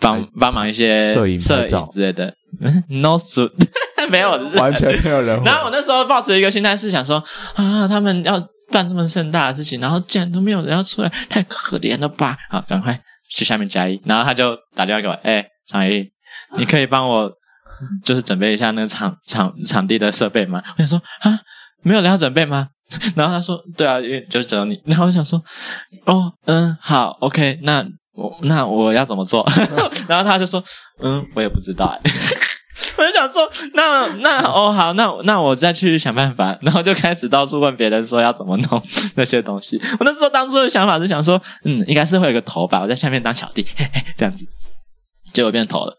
[0.00, 2.34] 帮帮忙一些摄影摄影之类的。
[2.88, 3.50] No suit，
[4.08, 5.42] 没有，完全没有人。
[5.44, 7.22] 然后我那时候抱持一个心态是想说
[7.54, 12.34] 啊，他们要办这么盛大的事情，然后竟然都没有人要出来，太可怜了吧？
[12.48, 12.98] 好，赶快
[13.30, 14.00] 去下面加一。
[14.06, 16.08] 然后他就打电话给我，哎、欸，常一，
[16.56, 17.30] 你可以帮我
[18.04, 20.62] 就是准备一下那个场场场地的设备吗？
[20.76, 21.38] 我想说啊，
[21.82, 22.68] 没有人要准备吗？
[23.16, 24.80] 然后他说，对啊，因为就只有你。
[24.84, 25.42] 然后我想说，
[26.04, 29.44] 哦，嗯，好，OK，那我那我要怎么做？
[30.08, 30.62] 然后他就说，
[31.02, 31.98] 嗯，我也不知道。
[32.96, 38.82] 我就想说，那那哦好，那那我再去想办法，然后就开始到处问别人说要怎么弄
[39.16, 39.80] 那些东西。
[39.98, 44.46] 我那时候当初的想法是想说，嗯，应该是会有个头吧，我在下面当小弟，嘿嘿，这样子，
[45.32, 45.98] 结果变头了，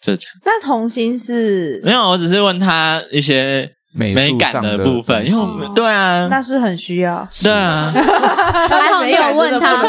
[0.00, 0.24] 这张。
[0.44, 9.82] 那重新是没有，我只是问他一些美感的部分，因为我们对啊，那是很需要，对啊， 还好没有问他，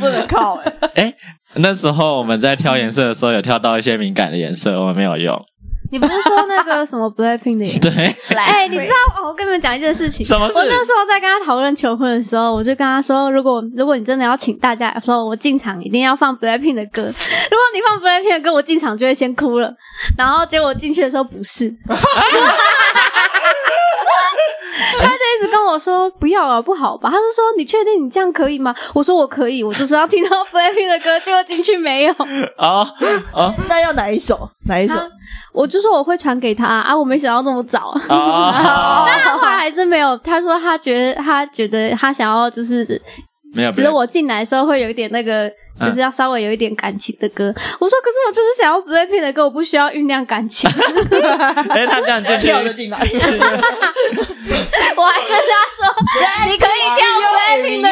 [0.00, 1.04] 不能靠哎、欸。
[1.04, 1.14] 哎，
[1.56, 5.40] 那时候我们在挑颜色的时候，有挑到一些敏感的颜色，我们没有用。
[5.94, 7.78] 你不是说那个什么 Blackpink 的？
[7.78, 9.28] 对，哎、欸，你知道哦？
[9.28, 10.26] 我跟你们讲一件事情。
[10.26, 10.58] 什么事？
[10.58, 17.02] 我那时候在跟他讨论求婚的时候，我就跟他说，如果如果你真的要请大家来说，我进场一定要放 Blackpink 的歌。
[17.02, 19.72] 如果你放 Blackpink 的歌，我进场就会先哭了。
[20.18, 21.72] 然后结果进去的时候不是。
[25.36, 27.10] 一直跟我说不要啊，不好吧？
[27.10, 28.74] 他就说你确定你这样可以吗？
[28.94, 32.12] 我说我可以，我就是要听到 Blackpink 的歌，结果进去没有。
[32.56, 32.86] 啊
[33.34, 34.48] 啊，那要哪一首？
[34.66, 34.94] 哪一首？
[35.52, 37.88] 我就说我会传给他啊，我没想到这么早。
[38.08, 40.16] 啊， 但他后来还是没有。
[40.18, 43.00] 他说他觉得他觉得他想要就是
[43.54, 45.50] 没有，只是我进来的时候会有一点那个。
[45.80, 50.70] 就是要稍微有一点感情的歌，我说可是我就是想要 Blackpink 的歌，我不需要酝酿感情。
[51.70, 53.04] 哎，他这样就跳了进来， 我
[55.04, 55.42] 还跟他
[55.74, 55.84] 说，
[56.46, 57.88] 你可以跳 Blackpink 的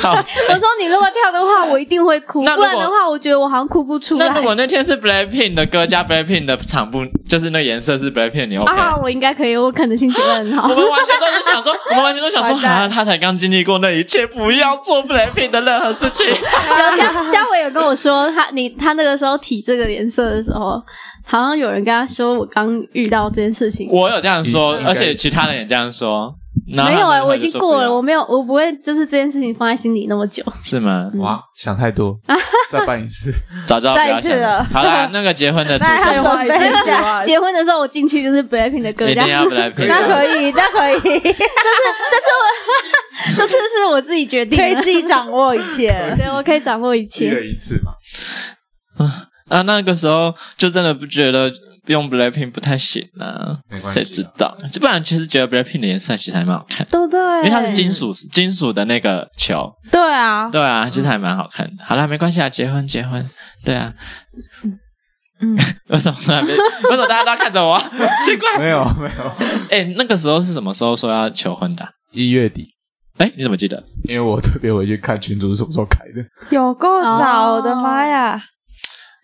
[0.00, 0.24] 歌吗？
[0.48, 4.28] 我说你如果跳的话，我一定会哭，不然的话，我觉得我好像哭不出来。
[4.28, 8.72] 那如果那天是 Blackpink 的歌加 Blackpink 的场布，就是那颜色是 Blackpink，你 OK？
[8.72, 10.68] 啊，我应该可以，我可能心情会很好。
[10.70, 16.26] 我们完全都是想说，我们完全都想说，啊，他才刚经历过那一切，不要做 Blackpink 的任何事情。
[16.92, 20.82] 有嘉嘉伟有跟我说，他你他那个时候提这个颜色的时候，
[21.24, 23.88] 好像有人跟他说，我刚遇到这件事情。
[23.90, 26.34] 我有这样说，而且其他人也这样说。
[26.64, 30.44] 没有哎、欸，我已经过了，我没有，我不会就是这件事情放在心里那么久。
[30.62, 31.10] 是吗？
[31.16, 32.16] 哇，想太多，
[32.70, 33.32] 再办一次，
[33.66, 34.62] 早知道再一次了。
[34.72, 37.22] 好了，那个结婚的主题，那准备一下。
[37.22, 39.88] 结婚的时候我进去就是 Blackpink 的歌，一定要 Blackpink。
[39.88, 42.44] 那可以，那可以，这是这是我
[43.36, 45.88] 这次是我自己决定，可以自己掌握一切。
[46.16, 47.26] 对，我可以掌握一切。
[47.26, 47.92] 一人一次嘛。
[48.98, 51.52] 啊啊，那个时候就真的不觉得。
[51.88, 53.58] 用 Blackpink 不太行啊，
[53.92, 54.56] 谁知道？
[54.80, 61.84] 不然其实觉得 Blackpink 的颜色其实还蛮好看的，对对，因为它是金属金属的那个球，对啊，对啊，其实还蛮好看的。
[61.84, 63.28] 好了，没关系啊，结婚结婚，
[63.64, 63.92] 对啊，
[65.40, 65.58] 嗯，
[65.90, 66.56] 为什么那边？
[66.56, 67.76] 为什么大家都要看着我？
[68.24, 69.32] 奇怪，没有没有。
[69.68, 71.84] 哎，那个时候是什么时候说要求婚的？
[72.12, 72.68] 一月底。
[73.22, 73.80] 哎，你怎么记得？
[74.02, 78.42] 因为我特别回去看群主是什么时候开的，有够早，的妈呀！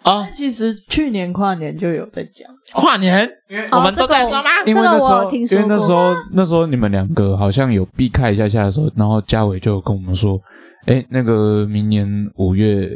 [0.04, 4.48] 啊，其实去年跨年就有在讲跨年，因为我们都在说吗？
[4.64, 10.40] 因为那时候，因为那时候那时候你们两个好像有避开一下下的时候，然后嘉伟就跟我们说
[10.86, 12.88] ：“哎，那个明年五月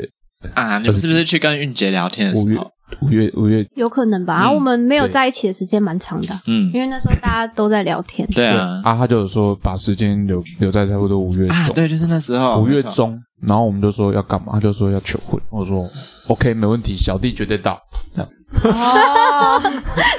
[0.55, 2.71] 啊，你们是不是去跟韵杰聊天的时候？
[3.01, 4.39] 五月五月有可能吧？
[4.41, 8.29] 然后我们没有在一起的时间蛮长的，嗯，因为那时候大家都在聊天。
[8.29, 15.41] 对啊，啊，他就说把时间留留在差不多五月中，对，就是那时候五月中。”然后我们就说要干嘛，他就说要求婚。
[15.51, 15.89] 我说
[16.29, 17.77] OK，没问题，小弟绝对到。
[18.15, 18.29] 这样，
[18.63, 19.61] 哦，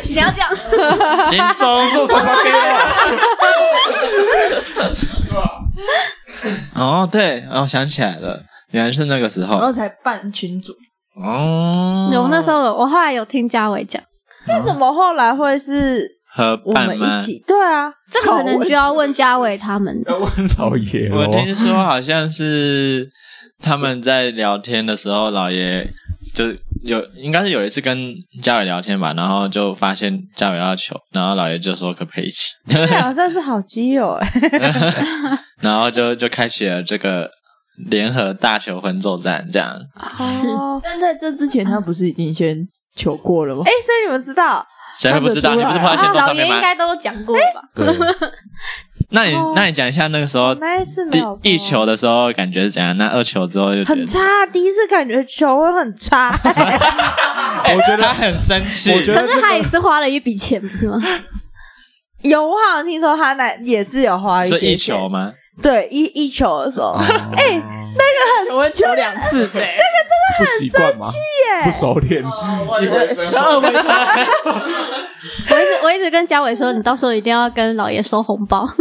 [0.09, 0.53] 你要这样，
[1.29, 2.21] 心中做什么
[6.75, 10.73] 哦，对，哦想起来了，原来是那个时候，然后才办群组。
[11.15, 14.01] 哦，有那时候，我后来有听嘉伟讲，
[14.47, 16.09] 那怎么后来会是？
[16.35, 20.01] 和我们一起，对啊，这个可能就要问嘉伟他们。
[20.07, 21.07] 要问老爷。
[21.11, 23.07] 我听说好像是
[23.61, 25.87] 他们在聊天的时候，老爷
[26.33, 26.45] 就
[26.81, 32.53] 有应该是有一次跟嘉伟聊天吧，然后就发现嘉伟要求，然后老爷就说可不可以一起？
[32.67, 34.27] 对啊，这是好基友哎。
[35.61, 37.29] 然后就就开启了这个
[37.89, 39.75] 联合大求婚作战，这样。
[40.41, 40.47] 是，
[40.83, 43.63] 但在这之前他不是已经先求过了吗？
[43.65, 44.65] 哎，所以你们知道。
[44.95, 45.55] 谁会不知道？
[45.55, 46.53] 你不是发现多上面吗？
[46.53, 47.63] 老爷应该都讲过吧？
[49.09, 50.55] 那你那你讲一下那个时候
[51.41, 52.95] 第一球的时候感觉是怎样？
[52.95, 54.45] 那二球之后就很差。
[54.51, 58.91] 第一次感觉球很差，我觉得他很生气。
[59.03, 61.01] 可是他也是花了一笔钱，不是吗？
[62.21, 65.33] 有，我好像听说他那也是有花一些是一钱球吗？
[65.61, 66.93] 对，一一球的时候，
[67.37, 67.61] 哎，
[68.47, 69.75] 求婚求两次， 对，
[70.39, 71.05] 不习惯吗？
[71.63, 72.23] 不熟练，
[72.81, 73.67] 一回生然后我 我
[75.55, 78.65] 一直我一直跟嘉伟说，你到时候一定要跟老爷收红包。
[78.67, 78.75] 是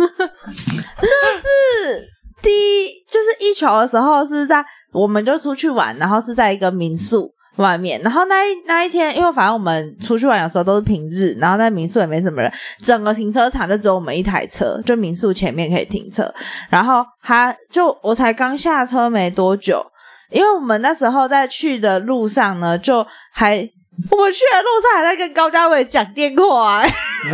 [2.41, 12.53] 第一就是一球的时候是在我们就出去玩，然后是在一个民宿外面，然后那一那一天，因为反正我们出去玩有时候都是平日，然后在民宿也没什么人，
[12.83, 16.31] 整个停车场就只有我们一台车，就民宿前面可以停车，
[16.69, 19.83] 然后他就我才刚下车没多久，
[20.31, 23.67] 因为我们那时候在去的路上呢，就还。
[24.11, 26.89] 我们去的路上还在跟高嘉伟讲电话、欸，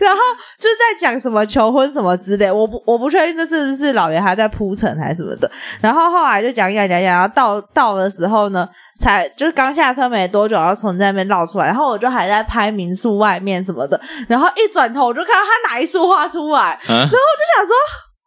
[0.00, 0.20] 然后
[0.58, 5.50] 就在讲什么求婚什么之类，我不我不确定这是不是老爷还在铺陈还是什么的。
[5.80, 8.66] 然后后来就讲讲讲讲，然后到到的时候呢，
[9.00, 17.74] 才就是刚下车没多久，然后从那边绕出来，然后我就还在拍民宿外面什么的，然后一转头我就看到他拿一束花出来，然后我就想说。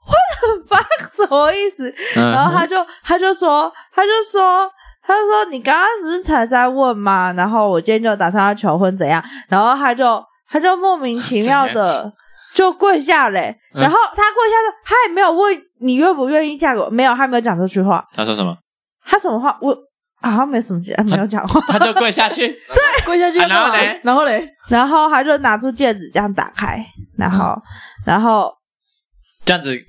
[0.09, 0.77] 我的发
[1.07, 1.93] 什么意思？
[2.15, 4.67] 然后他就他就说他就说。
[5.09, 7.33] 他就说：“你刚刚不是才在问吗？
[7.33, 9.23] 然后我今天就打算要求婚怎样？
[9.49, 12.13] 然后他就他就莫名其妙的
[12.53, 13.57] 就跪下嘞。
[13.73, 18.05] 然后他跪下的，他也没有问你愿不愿意嫁给我，没有，他没有讲这句话。
[18.13, 18.55] 他说什么？
[19.03, 19.57] 他什么话？
[19.61, 19.75] 我
[20.21, 21.59] 好像没什么讲，没有讲话。
[21.67, 23.39] 他就跪下去， 对，跪下去。
[23.39, 26.85] 然后嘞，然后嘞，然后他就拿出戒指这样打开，
[27.17, 27.59] 然后
[28.05, 28.53] 然后
[29.43, 29.75] 这样子。”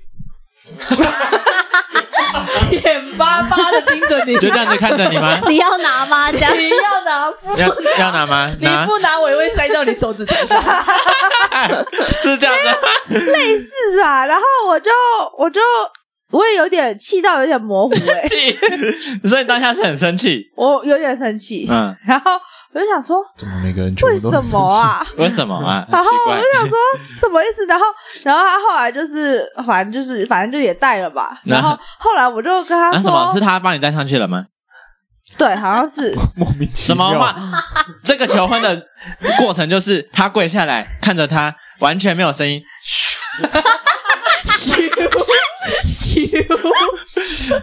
[2.71, 5.39] 眼巴巴的盯着你，就这样子看着你吗？
[5.47, 6.31] 你要拿吗？
[6.31, 7.31] 这样你要拿？
[7.57, 7.67] 要
[7.99, 8.51] 要拿吗？
[8.59, 10.61] 你不拿，我也会塞到你手指头上。
[12.23, 12.55] 是这样
[13.09, 14.25] 子，类似吧。
[14.25, 14.91] 然后我就
[15.37, 15.59] 我就
[16.31, 18.59] 我也有点气到有点模糊哎、欸，气。
[19.27, 21.67] 所以你当下是很生气，我有点生气。
[21.69, 22.31] 嗯，然后。
[22.73, 25.05] 我就想说，怎么每个人为什么啊？
[25.17, 25.85] 为什么啊？
[25.91, 26.77] 然后我就想说，
[27.15, 27.65] 什么意思？
[27.65, 27.85] 然后，
[28.23, 31.37] 然后他后来就是，反正就是，反正就也带了吧。
[31.45, 33.33] 然后后来我就跟他说，什么？
[33.33, 34.45] 是他帮你带上去了吗？
[35.37, 37.09] 对，好像是莫名其妙。
[37.11, 37.35] 什么话？
[38.03, 38.87] 这个求婚的
[39.37, 42.61] 过程就是他跪下来看着他，完全没有声音。
[44.45, 44.73] 咻
[47.15, 47.61] 咻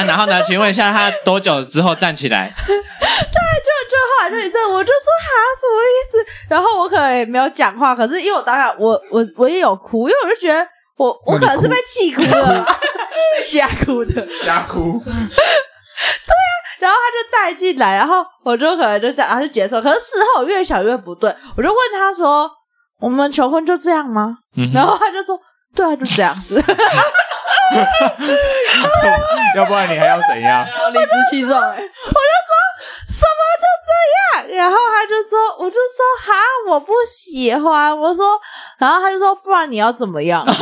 [0.00, 0.40] 啊，然后呢？
[0.46, 2.52] 请问一下，他多久之后站起来？
[2.66, 5.28] 对，就就后来就一阵，我就说哈
[5.60, 6.26] 什么意思？
[6.48, 12.64] 然后我可能也没有讲话，可是因为我当下我我我也有哭，因为我就觉得我我可能是被气哭了，
[13.44, 15.00] 瞎哭的，瞎哭。
[15.04, 19.82] 对啊，然后他就带进来，然后我就可能就这样，他就接受。
[19.82, 22.50] 可是事后我越想越不对，我就问他说
[23.00, 25.38] ：“我们求婚就这样吗？”嗯、然后他就说
[25.76, 26.58] ：“对啊，就这样子。”
[29.56, 30.66] 要不然你还要怎样？
[30.92, 31.60] 理直气壮！
[31.60, 31.84] 我就说
[33.08, 33.90] 什么就这
[34.54, 36.32] 样，然后他就说，我就说哈，
[36.68, 37.96] 我不喜欢。
[37.98, 38.40] 我说，
[38.78, 40.46] 然后他就说，不然你要怎么样？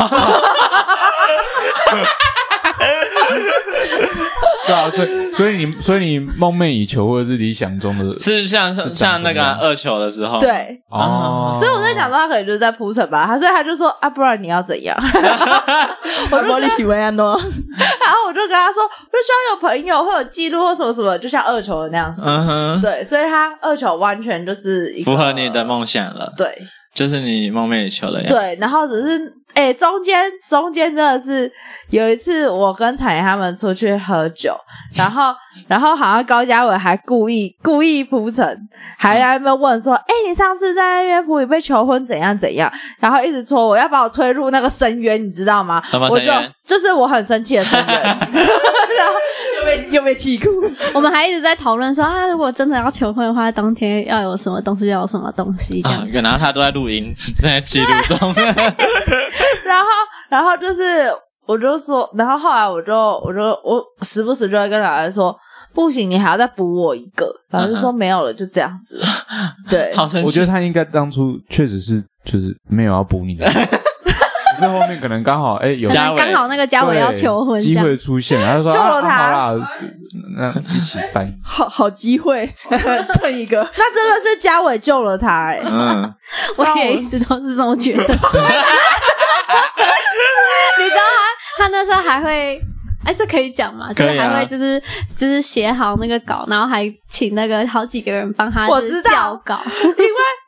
[4.69, 13.27] 对啊，所以所以你所以你梦寐以求或者是理想中的， 是像是像那个二球的时候，对哦，所以我在想说，他可能就是在铺陈吧。
[13.27, 14.97] 他所以他就说啊，不然你要怎样？
[16.31, 22.23] 我说你喜欢安诺， 然后我就跟他说，我就希望有朋友会有记录或什么什么，就像二球的那样子。
[22.27, 26.33] 嗯哼，对，所以他二球完全就是符合你的梦想了。
[26.37, 26.47] 对，
[26.95, 28.35] 就是你梦寐以求的样子。
[28.35, 31.51] 对，然后只是哎、欸，中间中间真的是
[31.91, 34.57] 有一次，我跟彩妍他们出去喝酒，
[34.95, 35.35] 然后
[35.67, 38.47] 然后好像高嘉伟还故意故意铺陈，
[38.97, 45.83] 还在那边问说：“哎、欸，你上次在那边普里被求婚怎样怎样？”然后一直戳我要把我推入那个深渊，你知道吗？
[45.85, 46.37] 什么深渊？
[46.37, 49.13] 我就就是我很生气的深渊， 然后
[49.57, 50.49] 又被又被气哭。
[50.95, 56.07] 我们还一直在讨论说啊，如果真的要求婚的话，当天要有什么东西，要有什么东西这样。
[56.09, 58.33] 嗯、然后他都在录音，在记录中。
[59.69, 59.87] 然后，
[60.29, 61.09] 然后就是，
[61.47, 62.95] 我就说，然后后来我就，
[63.25, 65.37] 我就，我时不时就会跟老师说，
[65.75, 67.33] 不行，你还要再补我一个。
[67.51, 69.01] 老师说没有了，就这样子。
[69.69, 70.27] 对，好生气。
[70.27, 73.47] 我觉得他应该当初确实是，就是没有要补你的，
[74.59, 79.69] 只是后面可能刚好，哎，有刚好那个嘉伟要求婚，机会出现，他就说救了他，好啦，
[80.37, 82.53] 那一起办，好好机会，
[83.15, 86.13] 蹭一个，那真的是嘉伟救了他，哎，嗯，
[86.57, 88.19] 我也一直都是这么觉得。
[90.79, 91.03] 你知道
[91.57, 92.61] 他，他那时候还会，
[93.05, 93.93] 哎，这可以讲嘛？
[93.93, 94.81] 就是还会，就是
[95.17, 99.11] 就是写好那个稿，然后还请那个好几个人帮他，我知道。
[99.11, 99.95] 校稿，因为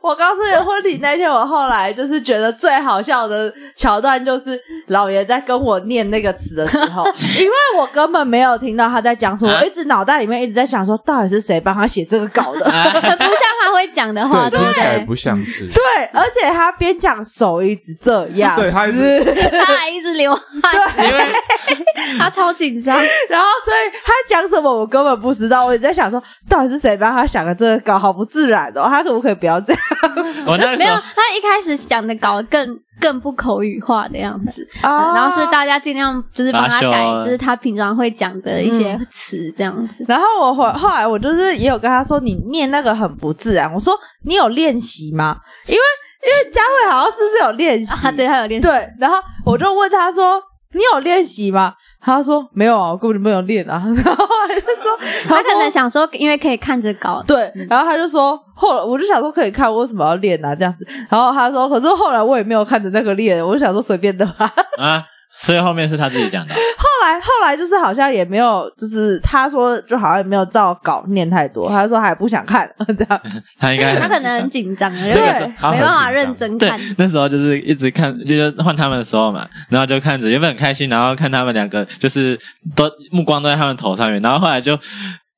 [0.01, 7.05] 我告诉你，婚礼那天，我后来就是觉得最好笑的桥段，就是老爷在跟我念那个词的时候，
[7.39, 12.61] 因为我根本没有听到他在讲什么，我一直脑袋里面一直在想说，到底是谁帮他写这个稿的？
[12.65, 14.49] 不像他会讲的话？
[14.49, 15.67] 听起来不像是。
[15.67, 15.83] 对，
[16.15, 19.23] 而且他边讲手一直这样，对，他一直，
[19.53, 21.33] 他还一直流汗，对，因为
[22.19, 22.97] 他超紧张。
[23.29, 29.83] 然后所以他讲什么我根本不知道，我一直在想说，到底是谁帮他想的这个稿，好不自然哦，他可不可以不要这样？
[30.47, 40.05] 我那个没有，他一开始想的稿更更不口语化的样子，哦、然后是大家尽量就是帮他改，就是他平常会讲的一些词这样子。
[40.09, 43.73] 然后我后后来我就是也有跟他说，你念那个很不自然。
[43.73, 45.37] 我说你有练习吗？
[45.67, 45.81] 因为
[46.23, 48.07] 因为佳慧好像是不是有练习？
[48.07, 48.69] 啊，对，他有练习。
[48.69, 50.43] 对，然后我就问他说，
[50.73, 51.75] 你有练习吗？
[52.03, 53.83] 他说没有啊，我根本就没有练啊。
[53.85, 54.99] 然后他就说，
[55.29, 57.23] 他可能想说，因为可以看着搞。
[57.27, 60.55] 对，然后他就说，后来我就想说可以看，为什么要练啊？
[60.55, 60.87] 这样子。
[61.11, 64.51] 然后他说，可是后来我也没有看着那个练，我就想说随便的吧。
[64.79, 65.05] 啊。
[65.41, 66.55] 所以后面是他自己讲的。
[66.55, 73.21] 后来后来就是好像也没有，就是他说就好像也没有照稿念太多，他说还不想看 这样。
[73.59, 76.79] 他应该他可能很紧张，对，没办法认真看。
[76.99, 82.39] 那时候就是一直看，就是换他们的时候嘛，然后就看着原本很开心，然后看他们两个就是
[82.77, 84.79] 都目光都在他们头上面，然后后来就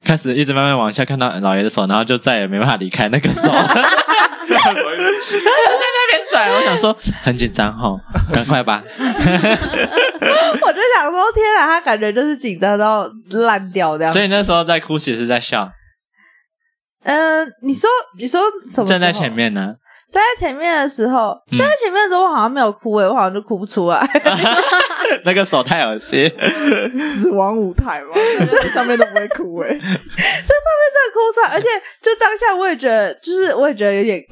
[0.05, 3.49] 开始一直慢慢往下看到老爷的手，然后就再也没办法离开那个手。
[4.53, 7.99] 在那边甩，我想说很紧张吼，
[8.33, 8.83] 赶快吧！
[8.93, 14.13] 我就想说，天啊，他感觉就是紧张到烂掉这样。
[14.13, 15.71] 所以那时候在哭，其实是在笑。
[17.05, 17.89] 嗯、呃，你说，
[18.19, 18.87] 你说什么？
[18.87, 19.75] 站在前面呢？
[20.13, 23.99] 站在前面的时候，站在前面的时候，我好像没有哭诶、欸，我好像就哭不出来。
[25.25, 26.31] 那个手太恶心，
[27.19, 28.15] 死亡舞台嘛，
[28.73, 29.79] 上面都不会哭诶、欸。
[29.79, 31.69] 这上面真的哭出来，而且
[32.03, 34.23] 就当下我也觉得，就是我也觉得有点。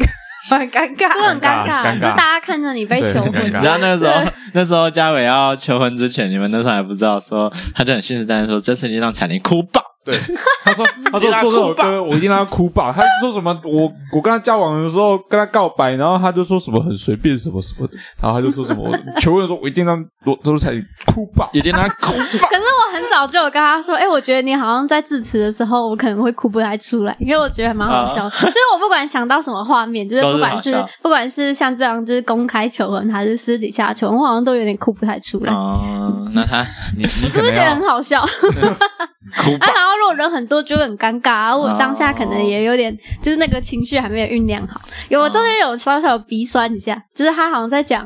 [0.50, 3.32] 蛮尴尬，就很尴尬，就是大家看着你被求婚。
[3.44, 9.82] 你知道那个时候，那时候嘉伟要求婚之前，你们那时候还不知道，说他就很信誓旦旦说，这次一定让彩玲哭爆。
[10.10, 10.18] 对，
[10.64, 12.92] 他说他说做这首歌，我一定让他哭爆。
[12.92, 13.58] 他说什么？
[13.64, 18.90] 我我跟他交往的时候跟他告白，然后他就说什么很随便什么什么的，然后他就说什么
[19.20, 22.18] 求婚的时候我一定让罗周彩玲哭爆，一定让他哭爆。
[22.28, 28.28] 可是我很早就有跟他说，哎，我觉得你好像在致辞的时候，我可能会哭不太出来，因为我觉得还蛮好笑。
[28.28, 35.52] 就是我不管想到什么画面， 就是不管是不管是像这样就是公开求婚还是私底下求婚，我好像都有点哭不太出来。
[35.52, 36.66] 哦，那他
[36.98, 38.20] 你是不是觉得很好笑？
[39.38, 39.72] 哭啊。
[39.74, 44.78] 然后如果人很多就很尴尬，啊，我当下可能也有点，就是那个情绪还没有酝酿好。
[45.08, 48.04] 有，我中间有稍稍鼻酸一下，就是他好像在讲，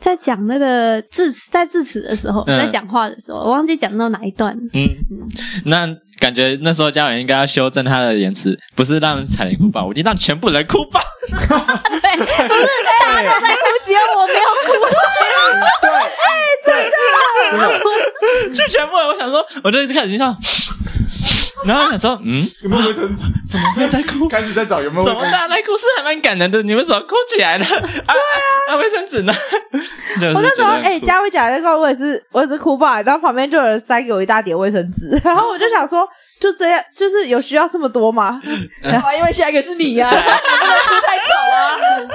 [0.00, 4.56] 在讲那个致辞，在致辞的时候，在讲话的时候，我忘记讲到哪一段。
[4.72, 4.88] 嗯，
[5.66, 5.86] 那
[6.18, 11.00] 感觉那时候嘉伟应该要修正他的言辞，不是让彩玲哭吧，我一定让全部人哭吧。
[11.30, 11.38] 对，
[12.16, 12.68] 不是
[13.00, 14.72] 大家都在哭，只有我没有哭。
[15.82, 16.28] 对，哎，
[16.66, 16.68] 真
[17.60, 19.06] 的， 就全部人。
[19.06, 20.34] 我想说，我就一开始就笑。
[21.64, 23.22] 然后想说，嗯，有没有卫生纸？
[23.46, 24.28] 怎么会在哭？
[24.28, 25.02] 开始在找有没有？
[25.04, 25.72] 怎么大家在哭？
[25.76, 26.62] 是还蛮感人的。
[26.62, 27.64] 你们怎么哭起来了？
[27.64, 28.14] 对 啊，
[28.68, 29.32] 那卫生纸呢？
[30.34, 33.00] 我那时候，哎，佳慧讲那个，我也是，我也是哭爆。
[33.02, 36.08] 然后旁边就有人塞给我一大叠卫生纸，然后我就想说，
[36.40, 38.40] 就这样，就是有需要这么多吗？
[38.82, 40.24] 然后因为下一个是你呀，太丑
[41.52, 41.78] 啊。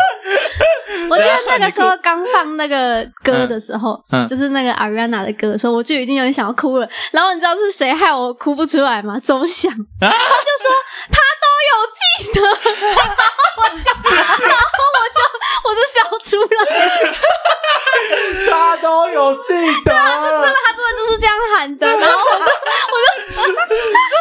[1.09, 3.95] 我记得那个时候刚放那个歌的时候，
[4.27, 6.89] 就是那个 Ariana 的歌的时候，我就已经有点想要哭了。
[7.11, 9.19] 然后你知道是谁害我哭不出来吗？
[9.19, 9.71] 周翔，
[10.01, 10.71] 然后就说
[11.11, 11.99] 他都有记
[12.33, 15.19] 得， 然后我就，然后我就
[15.63, 16.65] 我就笑出来了。
[18.49, 19.53] 他都有记
[19.83, 21.87] 得，对啊，是真的，他真的就是这样喊的。
[21.87, 22.45] 然后我就，
[22.91, 23.51] 我就，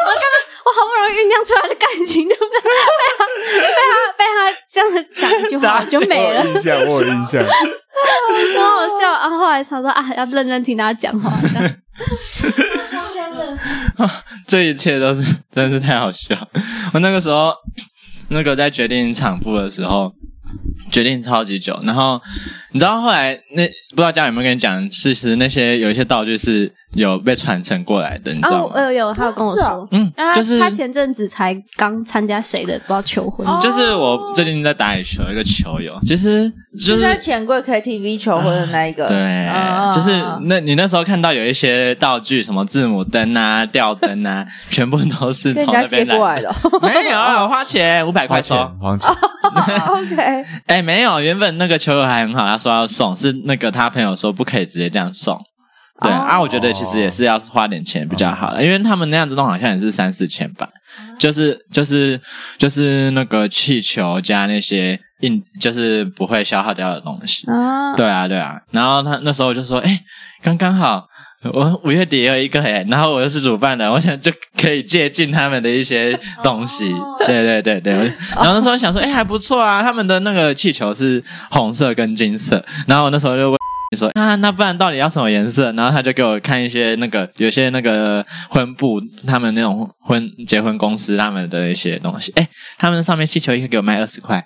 [0.05, 2.45] 我刚刚我好不容易酝酿出来的感情，就被？
[2.47, 2.49] 被
[3.18, 3.24] 他
[3.76, 6.45] 被他被他这样子讲一句话就没了。
[6.45, 9.11] 印象，我有印象，很好笑。
[9.11, 11.30] 然后后来他说啊，要认真听他讲话。
[14.47, 16.37] 这一切都是真的是太好笑。
[16.93, 17.53] 我那个时候，
[18.29, 20.13] 那个在决定场部的时候。
[20.93, 22.21] 决定超级久，然后
[22.75, 28.81] 你知道后来那不知道家有没有跟你讲，其实那些有一些道具是有被传承过来的，你知道吗？
[28.83, 39.49] 有有，他有跟我说，嗯，就是他前阵子才刚参加谁的不知道求婚，就是我最近在打野球，一个球友，其实就是在钱柜 KTV 求婚的那一个，对，
[39.95, 40.11] 就是
[40.43, 46.53] 那你那时候看到有一些道具，什么字母灯啊、吊灯啊， 全部都是从那边来的，
[46.83, 49.09] 没有花钱五百块收，花钱，
[49.87, 50.83] OK，哎。
[50.85, 55.39] 没有，原本那个球友还很好，他说要送，是那个他朋友说不可以直接这样送。
[56.03, 56.21] 对、oh.
[56.21, 60.69] 啊，我觉得其实也是要花点钱比较好的，因为他们那样子弄好像也是三四千吧。
[61.19, 62.21] 就是就是
[62.59, 67.49] 就是那个气球加那些硬，就是不会消耗掉的东西。
[67.49, 68.61] 啊，对啊，对啊。
[68.73, 70.01] 然后他那时候就说：“哎，
[70.43, 71.05] 刚刚好，
[71.53, 76.93] 我五月底也有一个哎，然后我又是主办的，我想就可以借鉴他们的一些 东西。
[76.93, 77.93] 哦对对对对。
[78.37, 82.63] 然后那时候想说：哎，还不错啊，他们的那个气球是红色跟金色。
[82.87, 83.59] 然后我那时候就问。”
[83.95, 85.71] 说啊，那不然到底要什么颜色？
[85.73, 92.33] 然后他就给我看一些那个，有些那个婚布，他们那种婚结婚公司他们的一些东西。
[92.35, 94.45] 哎，他们上面气球一个给我卖二十块，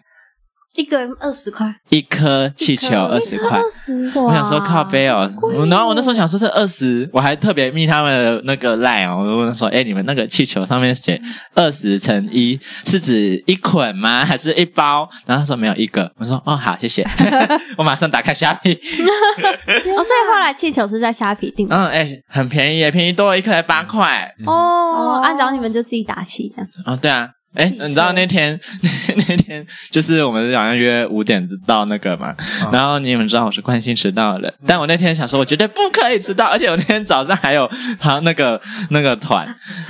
[0.79, 3.59] 一个人二十块，一颗气球二十块。
[3.59, 5.29] 二十，我想说靠背哦，
[5.69, 11.21] 然后我那时候想说是二十，我还特别密他们的那个 line 哦，我问说，哎，你们那个气球上面写
[11.55, 12.57] 二十乘一，
[12.87, 14.25] 是指一捆吗？
[14.25, 15.09] 还是一包？
[15.27, 17.05] 然后他说没有一个，我说哦好，谢谢，
[17.77, 18.73] 我马上打开虾皮。
[18.79, 21.67] 哦，所以后来气球是在虾皮订。
[21.69, 24.33] 嗯，哎，很便宜耶，便宜多了一颗才八块。
[24.47, 26.69] 哦，按照你们就自己打气这样。
[26.87, 27.31] 哦，对啊。
[27.55, 32.35] 哎，你知道那天那 那天就是我们好像约五点到那个嘛，
[32.65, 37.69] 嗯、然后你们知道我是惯性迟到的人，但我那天想说，我绝对不可以迟到，而且我那天早上还有
[37.99, 39.49] 他那个那个团，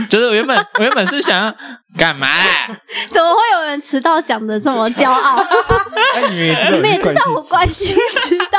[0.08, 1.54] 就是我原本我原本是想要
[1.98, 2.28] 干嘛？
[3.10, 5.44] 怎么会有人迟到讲的这么骄傲？
[6.30, 6.36] 你
[6.78, 7.94] 们也知道我惯性
[8.24, 8.58] 迟到，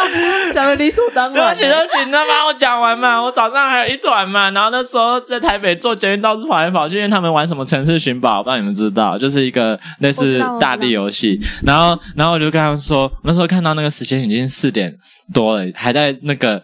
[0.53, 1.33] 讲的理所当然。
[1.33, 3.21] 对不起，对不起，那帮我讲完嘛。
[3.21, 8.88] 我早上还有一团嘛，然后那时候在台北坐捷运到处跑来跑去，因为他们玩什么城市寻宝，我不知道你们知道。
[8.89, 14.93] 知道，就是一个类似大地游戏，然后，然后我就跟他们说，那时候看到那个时间已经四点
[15.33, 16.61] 多了，还在那个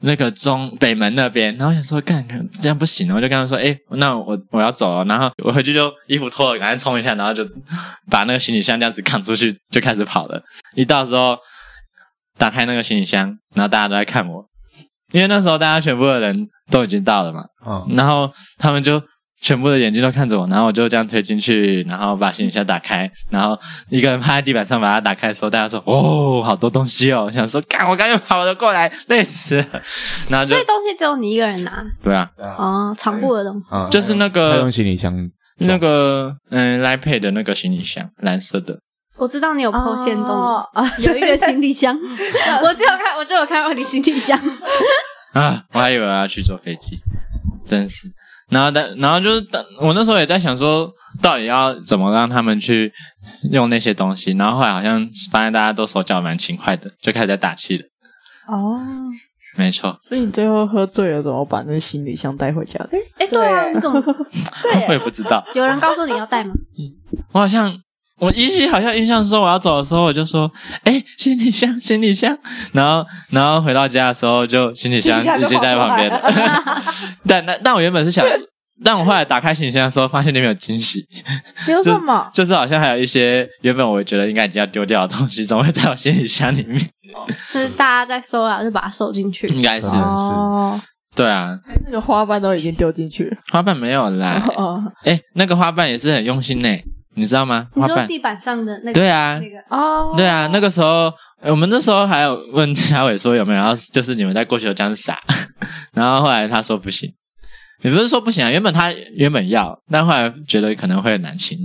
[0.00, 2.26] 那个中北门那边，然后想说，干，
[2.60, 7.44] 这样不行，我就跟他们说，哎，那我我要走了，然后我回去就衣服脱了，赶快冲一下，然后就
[8.10, 10.42] 把那个行李箱这样子扛出去，就开始跑了。
[10.74, 11.38] 一到时候
[12.36, 14.44] 打开那个行李箱，然后大家都在看我，
[15.12, 19.02] 因为那时候大家全部的人都已经到了嘛，嗯，然后他们就。
[19.44, 23.58] 全部的眼睛都看着我，然后我就这样推进去，然后把行李箱打开，然后
[23.90, 29.66] 一个人趴在地板上把它打开的时候，大家说：“哦，好多东西哦！”我想说：“干，我赶紧跑了过来，累死了。”
[30.30, 31.84] 然后就所以东西只有你一个人拿？
[32.02, 35.14] 对啊，哦，长布的东西，嗯、就是那个用行李箱，
[35.58, 38.78] 那个嗯，iPad 的那个行李箱，蓝色的。
[39.18, 40.66] 我知道你有 PO 限动，哦、
[41.00, 41.94] 有一个行李箱，
[42.64, 44.40] 我只有看，我就有看到你行李箱
[45.34, 46.98] 啊，我还以为我要去坐飞机，
[47.68, 48.08] 真是。
[48.54, 49.46] 然后，但然后就是，
[49.80, 50.90] 我那时候也在想说，
[51.20, 52.92] 到底要怎么让他们去
[53.50, 54.32] 用那些东西。
[54.32, 57.84] 然后后来好像发现大家都手脚蛮勤快的，就开始在打气了。
[58.46, 58.80] 哦，
[59.56, 59.98] 没错。
[60.08, 62.98] 所以你最后喝醉了，怎么把那个行李箱带回家的？
[63.18, 64.00] 哎，对啊，你怎么？
[64.00, 65.44] 对， 我也不知道。
[65.54, 66.54] 有人告诉你要带吗？
[67.32, 67.76] 我好像。
[68.20, 70.50] 我依稀好像印象说我要走的时候，我就说
[70.84, 72.36] ：“哎，行李箱，行李箱。
[72.72, 76.10] ”然后，然后回到家的时候，就行李箱一直在旁边。
[77.26, 78.24] 但但但我原本是想，
[78.84, 81.04] 但我后来打开行李箱的时候，发现里面有惊喜。
[81.68, 82.30] 有什么？
[82.32, 86.86] 就，就是好像还有一些原本我觉得应该已经要丢掉的东西，怎么会在我行李箱里面？
[87.52, 89.48] 就是大家在收啊，就把它收进去。
[89.48, 90.80] 应该是哦，
[91.16, 91.50] 对啊，
[91.86, 93.36] 那个花瓣都已经丢进去了。
[93.50, 94.40] 花瓣没有啦。
[94.56, 96.68] 哦，哎，那个花瓣也是很用心呢。
[97.14, 97.66] 你知道吗？
[97.74, 98.92] 你说地板上的那个？
[98.92, 101.12] 对啊，那个哦，对啊，那个时候
[101.42, 105.18] 我们那时候还有问嘉伟说有没有然后，就是你们在过去有这样撒，
[105.94, 107.12] 然后后来他说不行，
[107.82, 111.58] 也不是说不行啊，原本他原本要，但后来觉得可能会很难清。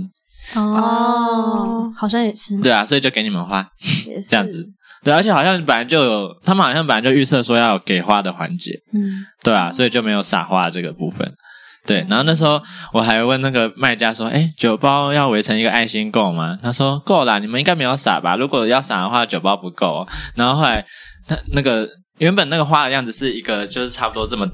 [0.54, 2.60] 哦，好像也是。
[2.60, 3.64] 对啊，所以就给你们花，
[4.06, 4.66] 也是这样子。
[5.02, 11.32] 对，而且好像本来就有，他们好像本来就预设说要有给花的环节，嗯，对啊，所以就没有撒花这个部分。
[11.86, 12.62] 对，然后那时候
[12.92, 18.36] 我还问那个卖家说：“哎，酒包要围成一个爱心够吗？”他说：“够啦，你们应该没有撒吧？
[18.36, 20.06] 如果要撒的话，酒包不够。”
[20.36, 20.84] 然后后来
[21.26, 24.46] 他那个原本那个花的样子是一个，就是差不多这么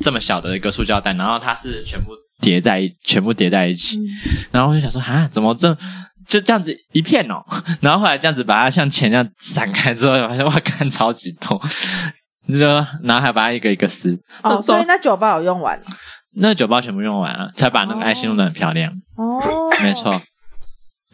[0.00, 3.98] 这么小的一个塑胶袋，然后它是全部叠在一，全部叠在一起。
[4.52, 5.76] 然后我就想说：“啊，怎么这
[6.26, 7.44] 就这样子一片哦？”
[7.82, 11.60] 然后后来这样子把它像钱这样散开之后，发现哇，看超级痛，
[12.48, 12.66] 就
[13.02, 14.16] 然后还把它一个一个撕。
[14.42, 15.84] 哦，所以那酒包有用完了。
[16.34, 18.92] 那酒包全部用完了，才把那个爱心弄得很漂亮。
[19.16, 19.40] 哦，
[19.82, 20.20] 没错。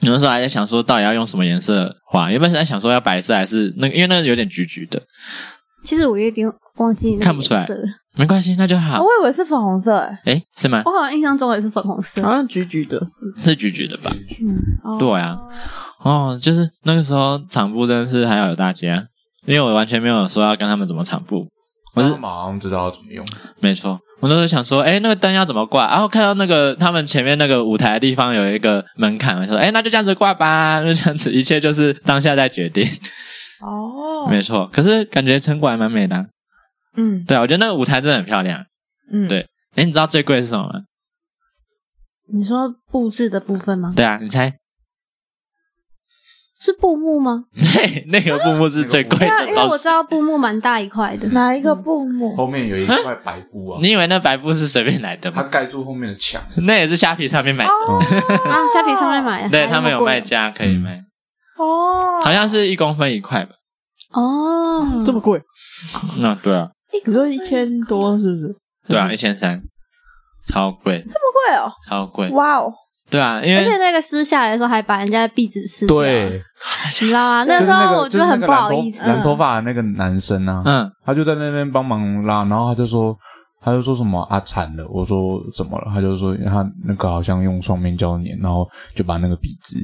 [0.01, 2.31] 有的时候还在想说，到底要用什么颜色画？
[2.31, 5.03] 原本是在想说要白色还是那个，因为那个有点橘橘的。
[5.85, 6.47] 其实我有点
[6.77, 7.67] 忘记看不出来，
[8.17, 9.03] 没关系，那就好。
[9.03, 9.97] 我以为是粉红色，
[10.27, 10.83] 诶，是吗？
[10.85, 13.01] 我好像印象中也是粉红色，好像橘橘的，
[13.43, 14.15] 是橘橘的吧？
[14.43, 15.39] 嗯，哦对啊。
[16.01, 19.07] 哦，就是那个时候场布真的是还要有大家，
[19.47, 21.47] 因为我完全没有说要跟他们怎么场布，
[21.95, 23.25] 我是马上知道要怎么用。
[23.61, 23.99] 没错。
[24.27, 25.89] 我那时候想说，哎，那个灯要怎么挂？
[25.89, 32.85] 然后看到那个他们前面那个舞台的地方有一个门槛，我说，哎，那就这样子挂吧，就这样子，一切就是当下在决定。
[33.61, 34.69] 哦， 没错。
[34.73, 36.27] 可是感觉成果还蛮美的啊。
[36.97, 38.65] 嗯，对啊，我觉得那个舞台真的很漂亮。
[39.13, 39.47] 嗯，对。
[39.77, 40.81] 哎，你知道最贵是什么吗？
[42.35, 43.93] 你说布置的部分吗？
[43.95, 44.53] 对啊，你猜？
[46.59, 47.45] 是布幕吗？
[47.55, 51.29] 对， 那个布幕是最贵对啊，的，因为我知道布幕蛮大一块的。
[51.29, 52.35] 哪一个布幕？
[52.37, 55.49] 后面有一块白布啊， 你以为那白布是随便来的吗它？
[55.49, 56.43] 盖住后面的墙。
[56.67, 57.71] 那也是虾皮上面买的，
[58.51, 61.03] 啊，虾皮上面买的，对他们有卖家可以卖，
[61.59, 63.51] 哦，好像是一公分一块吧。
[64.13, 65.41] 哦，这么贵？
[66.21, 66.69] 那对啊，
[67.05, 68.57] 你说一千多是不是？
[68.89, 69.61] 对啊，一千三，
[70.49, 71.71] 超贵，这么贵哦！
[71.87, 72.31] 超贵。
[72.31, 72.73] 哇哦，
[73.09, 76.43] 对啊，因为而且那个撕下来的时候还把人家的壁纸撕掉，对，
[77.01, 77.45] 你知道吗？
[77.45, 83.17] 那时候我觉得很不好意思就是那个染头染头发的那个男生啊，嗯，他就在那边帮忙拉，然后他就说，
[83.63, 85.91] 他就说什么啊惨了，我说怎么了？
[85.95, 89.79] 他就说他那个好像用双面胶粘，然后就把那个笔直，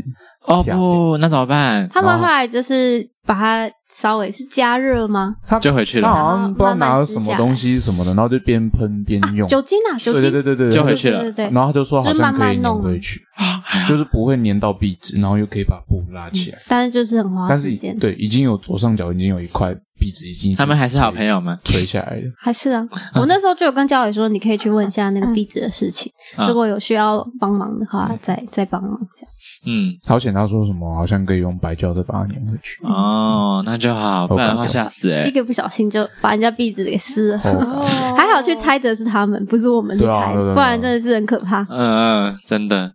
[0.44, 1.88] 哦不，那怎么办？
[1.92, 5.34] 他们后来就是把它稍微是加热吗？
[5.46, 13.20] 它就回去了，他好像不知道拿了什么东西什么的，然后就边喷边用，酒精啊，酒精，对对对对，就回去了对对对然后他就说好像可以就是慢慢粘弄回去，
[13.88, 16.58] 就是不会粘到壁纸，然后又可以把布拉起来。
[16.68, 17.96] 但是就是很花但是时间。
[17.98, 21.58] 对，已经有左上角已经有一块壁纸已经他们还是好朋友吗？
[21.64, 22.22] 垂下来的。
[22.40, 29.26] 还是啊， 我那时候就有跟教委说，你可以去问一下那个壁纸的事情， 啊如果有需要帮忙的话，再再帮忙一下。
[29.64, 32.80] 嗯，好险他说什么好像可以用白胶再把它粘回去。
[33.12, 35.24] 哦，那就好，不然的话吓死哎。
[35.26, 37.82] 一个不小心就把人家壁纸给撕了，哦
[38.16, 41.60] 还好去拆的是他们，不是我们去拆，对啊对对对不然真的是很可怕。
[41.68, 42.90] 嗯嗯，真的。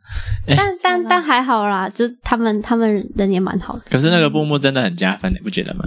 [0.48, 3.82] 但但但还好啦，就他们他们人也蛮好的。
[3.90, 5.86] 可是那个布幕真的很加分，你不觉得吗？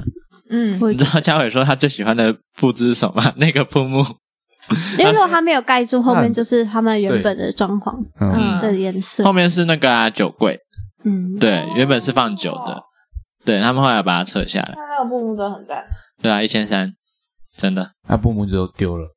[0.52, 3.32] 嗯，我你知道嘉伟说他最喜欢的布置是什么吗？
[3.38, 4.04] 那个布幕，
[4.98, 9.32] 因为 如果他没有盖住，后面就是他们原本的装潢嗯，的颜色后。
[9.32, 10.58] 面是那个啊酒柜，
[11.04, 12.82] 嗯，对，原本是放酒的，
[13.44, 15.84] 对他们后来把它撤下来，那个布幕真的很赞。
[16.22, 16.92] 对啊，一千三，
[17.56, 19.08] 真的那布幕都丢了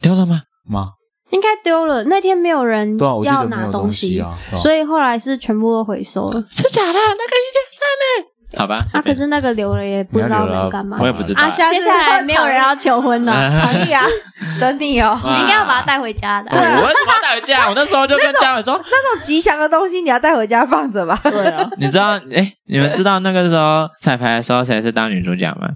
[0.00, 0.42] 丢了吗？
[0.68, 0.92] 吗？
[1.30, 2.04] 应该丢了。
[2.04, 4.38] 那天没有人对啊，我记要得没有拿东西，啊。
[4.50, 6.44] 对吧所以后来是全部都回收了。
[6.50, 6.92] 是假的？
[6.92, 8.28] 那个一千三呢？
[8.56, 11.06] 好吧，啊，可是那个留了也不知道能干嘛我。
[11.06, 14.02] 也不知道啊，接下来没有人要求婚了， 同意啊，
[14.60, 15.18] 等你哦。
[15.22, 16.50] 你应该要把它带回家的。
[16.50, 17.68] 对，我为什么要带回家？
[17.68, 21.18] 我那时候就跟家人说，那种吉祥的东西，你要带回家放着吧。
[21.24, 25.68] 对啊，你知道，哎，你们知道那个时候彩排的时候谁是当女主角吗？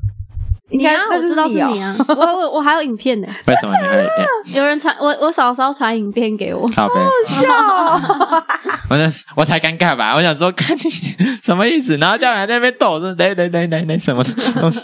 [0.72, 4.56] 你啊，那我知道是哦你啊， 我我我还有影片呢， 为什么你会有片？
[4.56, 6.94] 有人传我我嫂嫂传影片给我，靠背，
[8.88, 10.14] 我那我才尴尬吧？
[10.16, 10.82] 我想说，看你
[11.42, 11.96] 什么意思？
[11.98, 14.80] 然后嘉伟还在那边逗我说，来来来来来，什么东西？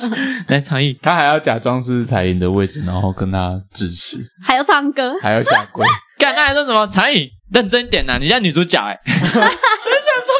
[0.48, 5.86] 来长意，他还要假装是彩铃的位置，然后跟他致辞，还要唱歌，还要下跪。
[6.18, 6.86] 干，他还说什么？
[6.88, 9.46] 长意，认真点呐、你像女主角哎、我想说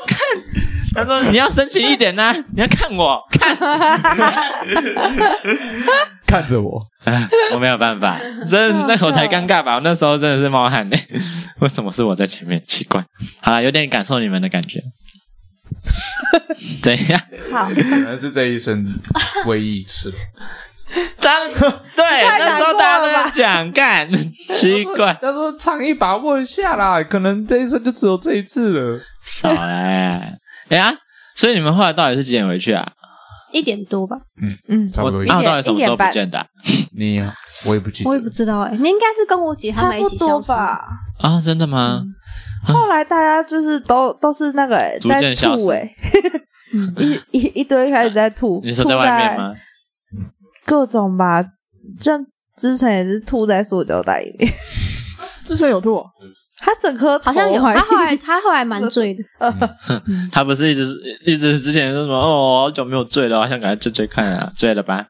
[0.07, 0.18] 看，
[0.99, 3.57] 他说你要深情一点呐、 你要看我看，
[6.27, 9.77] 看着我，哎 我没有办法，真的那我才尴尬吧？
[9.77, 10.97] 我那时候真的是冒汗呢、
[11.61, 12.63] 为什么是我在前面？
[12.67, 13.05] 奇怪，
[13.41, 14.83] 好了，有点感受你们的感觉，
[16.83, 17.21] 怎样？
[17.53, 18.99] 好，可能是这一生
[19.47, 20.17] 唯一一次了。
[21.21, 24.11] 当对那时候大家都在讲，干
[24.55, 28.99] 奇怪，他说唱一把握一下啦，可能这一生就只有这一次了。
[29.23, 30.39] 少来
[30.69, 30.93] 哎呀！
[31.35, 32.93] 所以你们后来到底是几点回去啊？
[33.53, 34.17] 一点多吧，
[34.69, 36.47] 嗯，差不多一那我点到底什么时候不见的啊？
[36.97, 37.19] 你，
[37.67, 38.11] 我也不记得。
[38.11, 40.87] 我也不知道哎，你应该是跟我姐他差们一不多起消失吧。
[41.21, 42.03] 啊，真的吗？
[42.67, 45.95] 后来大家就是都都是那个欸逐在渐消失吐哎，
[46.99, 49.55] 一一一堆开始在吐，你说在外面吗？
[50.67, 51.43] 各种吧，
[52.01, 52.23] 像
[52.57, 54.53] 之前也是吐在塑胶袋里面，
[55.47, 56.05] 之前有吐，
[56.61, 59.23] 他整颗好像有，他后来他后来蛮醉的，
[60.33, 60.85] 他不是一直
[61.25, 65.05] 一直之前说什么哦，好久没有醉了，好想赶快追追看啊，醉了吧？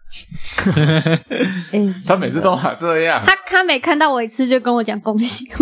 [1.73, 3.23] 哎，他每次都嘛这样。
[3.27, 5.47] 他他每看到我一次就跟我讲恭喜，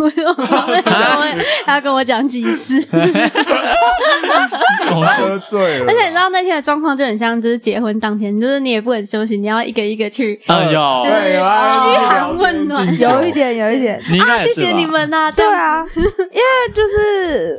[1.65, 2.83] 他要跟我讲几次，
[4.91, 5.05] 我！
[5.07, 12.87] 喝醉了而且你知道那天的状况就很像就是结婚当天，就是你也不能休息，你要一个一个去，哎呦就，是嘘寒问暖。
[12.99, 14.87] 有一点有一点，啊，谢谢你。
[14.87, 15.33] 们呐！
[15.33, 17.59] 这对样啊， 因为就是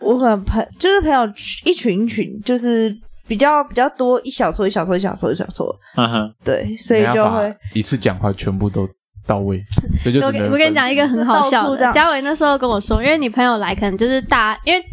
[0.00, 1.26] 我可能朋就是朋友
[1.64, 2.94] 一群一群，就是
[3.26, 8.86] 比较比较多，一小撮一小撮一小撮一小撮，嗯哼，对，所以就会一次讲话全部都
[9.26, 9.62] 到位，
[10.02, 14.84] 所以就我只能跟我跟你讲一个很好笑的，嘉伟那时候跟我说，因为你朋友来可能就是大，因为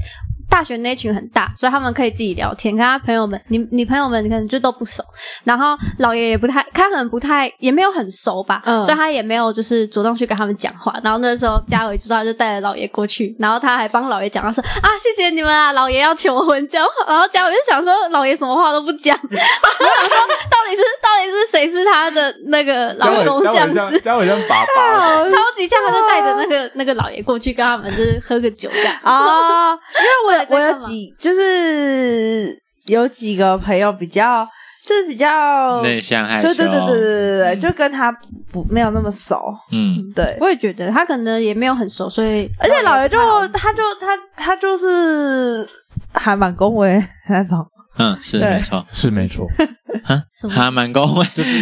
[0.51, 5.01] 大学那群很大，所以他们可以自己聊天，跟他朋友们，你你朋友们可能就都不熟。
[5.45, 10.93] 然后老爷也不太，他可能不太，也没有很熟吧，嗯，所以他也没有就是主动去跟他们讲话。
[11.01, 16.85] 然后那时候嘉伟知道，就带着老爷过去，然后他还帮老爷讲，他说啊，谢谢你们啊，老爷要求婚，这样。
[17.07, 20.17] 然后嘉伟就想说，老爷什么话都不讲，我想说
[20.49, 23.99] 到底是到底是谁是他的那个老公这样子？
[24.01, 34.47] 家伟像爸爸，超级像，他就带着那个那个老爷过去跟他们就是喝个酒这样啊，因为我我有几就是有几个朋友比较
[34.85, 38.11] 就是比较内向害羞，对对对对对对对，就跟他
[38.51, 43.17] 不没有那么熟，嗯，对，我也觉得他可能也没有很熟，所以而且老爷就
[43.49, 45.67] 他就他他就是
[46.13, 47.65] 还蛮恭维那种，
[47.97, 49.45] 嗯，是没错，是没错，
[50.03, 51.61] 哈，还蛮恭维，就是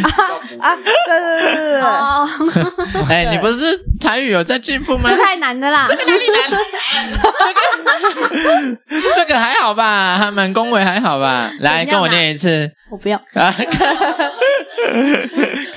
[0.60, 2.28] 啊，对对对对对，哦，
[3.10, 5.10] 哎，你不是台语有在进步吗？
[5.10, 6.38] 这太难的啦，这个哪里难？
[9.16, 11.52] 这个还好吧，还蛮恭维，还好吧。
[11.60, 12.72] 来，跟我念一次。
[12.92, 13.54] 我不要啊！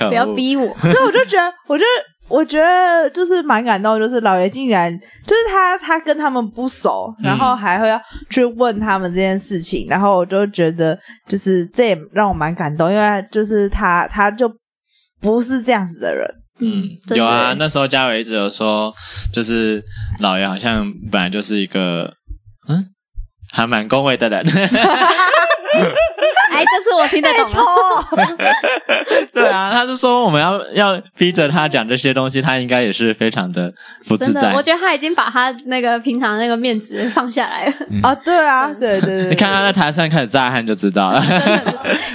[0.07, 0.75] 不要逼我。
[0.79, 1.83] 所以我就觉得，我就
[2.29, 4.91] 我觉得就是蛮感动，就是老爷竟然
[5.25, 10.97] 就是他，他跟他们不熟，然后还会要去问他们这件事情，然后我就觉得，
[11.27, 14.51] 就是这也让我蛮感动，因为就是他，他就
[15.19, 16.27] 不是这样子的人。
[16.59, 18.93] 嗯，有啊，那时候嘉伟一直有说，
[19.33, 19.83] 就是
[20.19, 22.13] 老爷好像本来就是一个
[22.69, 22.85] 嗯，
[23.51, 24.45] 还蛮恭维的人。
[26.53, 27.59] 哎，这是我听得懂的。
[29.33, 33.73] 对啊，他就说我们要要逼着他讲这些东西，他应该也是非常的
[34.07, 34.53] 不自在。
[34.53, 37.73] 我觉得他已经把他那个平常那个面子放下来了。
[37.89, 41.21] 嗯、啊，对啊，对对对，你看他在台上开始炸汗就知道了。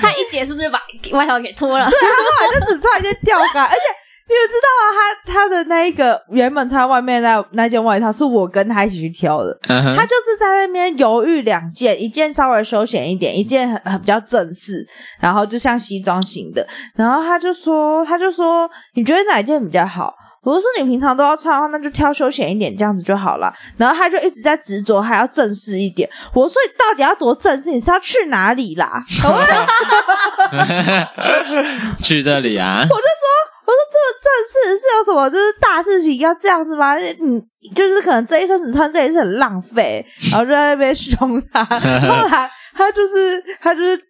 [0.01, 0.80] 他一结束就把
[1.12, 4.08] 外套给脱了，对，他后来就只穿一件吊杆，而且。
[4.29, 4.87] 你们知道啊？
[5.24, 9.59] 他他的那一个原本穿外面那那件外套是我跟他一起去挑的。
[9.62, 9.97] Uh huh.
[9.97, 14.87] 他就是在那边犹豫两件，一件稍微休闲一点，一件很很比较正式，
[15.18, 16.68] 然后就像西装型的。
[16.95, 20.14] 然后他就说，他就说，你觉得哪一件比较好？
[20.43, 23.51] 我就说你平常都要穿的话，那就挑休闲一点这样子就好了。
[23.79, 26.07] 然后他就一直在执着还要正式一点。
[26.35, 27.70] 我说你到底要多正式？
[27.70, 29.03] 你是要去哪里啦？
[32.03, 32.81] 去这里啊！
[32.83, 33.47] 我就说。
[33.69, 35.29] 我说这么正式是有什么？
[35.29, 36.95] 就是大事情要这样子吗？
[36.97, 37.43] 嗯，
[37.77, 40.03] 就是可能这一身只穿这一身很浪费，
[40.33, 41.62] 然后就在那边凶他。
[42.09, 44.01] 后来他就是他就是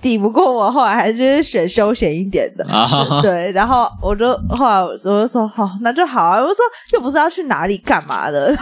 [0.00, 2.64] 抵不过我，后来还是选休闲一点的。
[2.66, 6.40] 哦、对，然后我就后来我就说好、哦，那就好啊。
[6.40, 8.56] 我说又不是要去哪里干嘛的。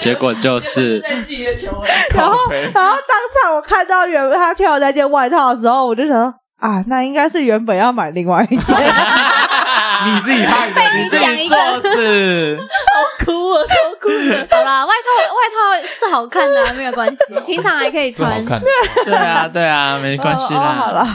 [0.00, 1.70] 结果就是 在自己的球
[2.14, 6.34] 然后然后当场我看到原本他跳的那件外套的时候，我就想说。
[6.58, 8.76] 啊，那应该是原本要买另外一件，
[10.06, 14.08] 你自己害的，你自己做事，好哭啊，好哭！
[14.50, 18.44] 好啦，外套外套是好看的，没有关系，平常还可以穿。
[18.44, 20.74] 对啊，对啊，没关系啦。
[20.74, 21.06] 好了，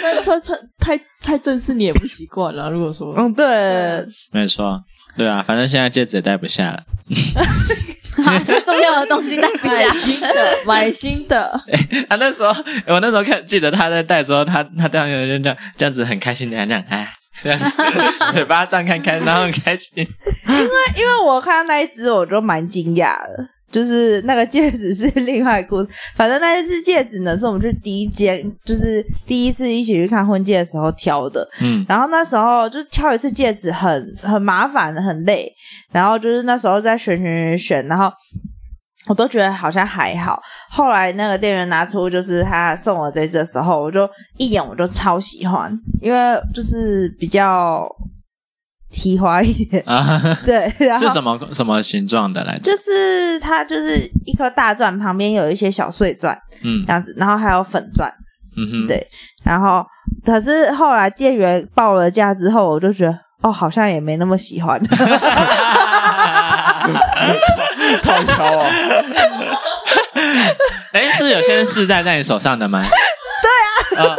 [0.00, 2.70] 穿穿穿太太正式，你也不习惯了。
[2.70, 4.80] 如果说，嗯，对，没错，
[5.16, 6.82] 对啊，反正现在戒指也戴不下了。
[8.22, 11.64] 好，最重要的东西带不下，买新的，买新的。
[11.66, 12.54] 欸、 他那时候，
[12.86, 17.12] 我那时候看记得他在带的时候，他他当时就这样这样子很开心的这样，哎，
[17.42, 17.58] 这样
[18.32, 20.06] 嘴巴张开开，然后很开心。
[20.46, 31.44] 因为因为我看到那一只，我就蛮惊讶的，就是那个戒指是另外一个，反正那一只戒指呢，是我们去第一间，就是第一次一起去看婚戒的时候挑的。
[31.60, 35.52] 嗯，然后那时候就挑一次戒指很很麻烦，很累。
[35.90, 38.08] 然后就是那时候在选选选选，然后
[39.08, 40.40] 我都觉得好像还好。
[40.70, 44.08] 后来那个店员拿出就是他送我这只的时候，我就
[44.38, 47.84] 一眼我就超喜欢，因为就是比较
[48.94, 50.20] 提花一点啊。
[50.46, 52.70] 对，然后是什么什么形状的来着？
[52.70, 58.10] 就是它就是一颗大钻，旁边有一些小碎钻，嗯，这样子，然后还有粉钻，
[58.56, 59.06] 嗯哼，对。
[59.44, 59.84] 然后
[60.24, 64.80] 可是后来店员报了价之后，我就觉得哦，好像也没那么喜欢。
[68.04, 68.70] 好挑啊！
[70.92, 72.82] 哎，是有些人试戴在你手上的吗？
[73.42, 73.50] 对
[73.98, 74.16] 啊，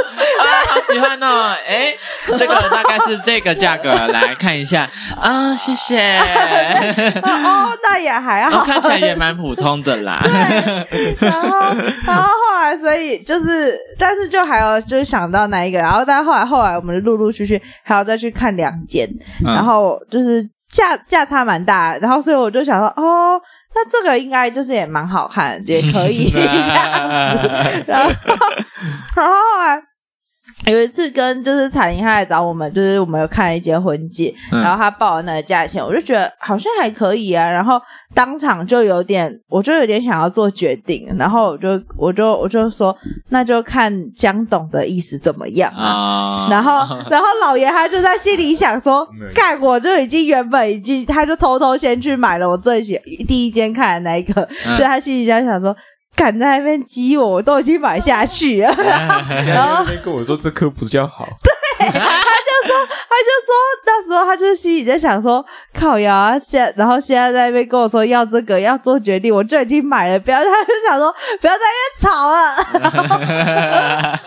[0.92, 1.56] 喜欢哦！
[1.68, 1.96] 哎，
[2.38, 6.18] 这个大概是这个价格，来看一下啊，谢谢。
[7.24, 10.20] 哦，那也还好，看起来也蛮普通的啦。
[10.24, 11.50] 对，然后，
[12.06, 19.08] 然后后来，所以就是，但是就还有就是想到哪一个，然后但后来后来，我们就陆陆续续还要再去看两间，
[19.46, 20.48] 嗯、然后就是。
[20.68, 23.40] 价价差蛮大，然后所以我就想说，哦，
[23.74, 26.54] 那这个应该就是也蛮好看，也可以 这样
[27.40, 27.84] 子。
[27.88, 28.12] 然后，
[29.16, 29.82] 然后后来
[30.68, 37.80] 有一次跟就是彩玲她来找我们，就是我们有看了一间婚戒，嗯然后她报了那个价钱，我就觉得好像还可以啊，然后
[38.14, 42.96] 当场就有点，我就有点想要做决定，然后我就我就我就说，
[43.30, 45.86] 那就看江董的意思怎么样啊。
[45.86, 46.80] 啊，然后，
[47.12, 55.76] 然后老爷他就在心里想说 没有：“看，我就已经原本已经，他就偷偷先去买了我最喜第一间看的那一个，嗯所以他心里在想说，
[56.16, 61.28] 敢在那边激我，我都已经买下去了。”现在在那边跟我说这颗比较好，
[61.92, 63.54] 他就说他就说
[63.86, 72.56] 那时候他就心里在想说靠腰啊，现然后现在在那边跟我说要这个要做决定，我就已经买了，不要他就想说不要在那边吵了。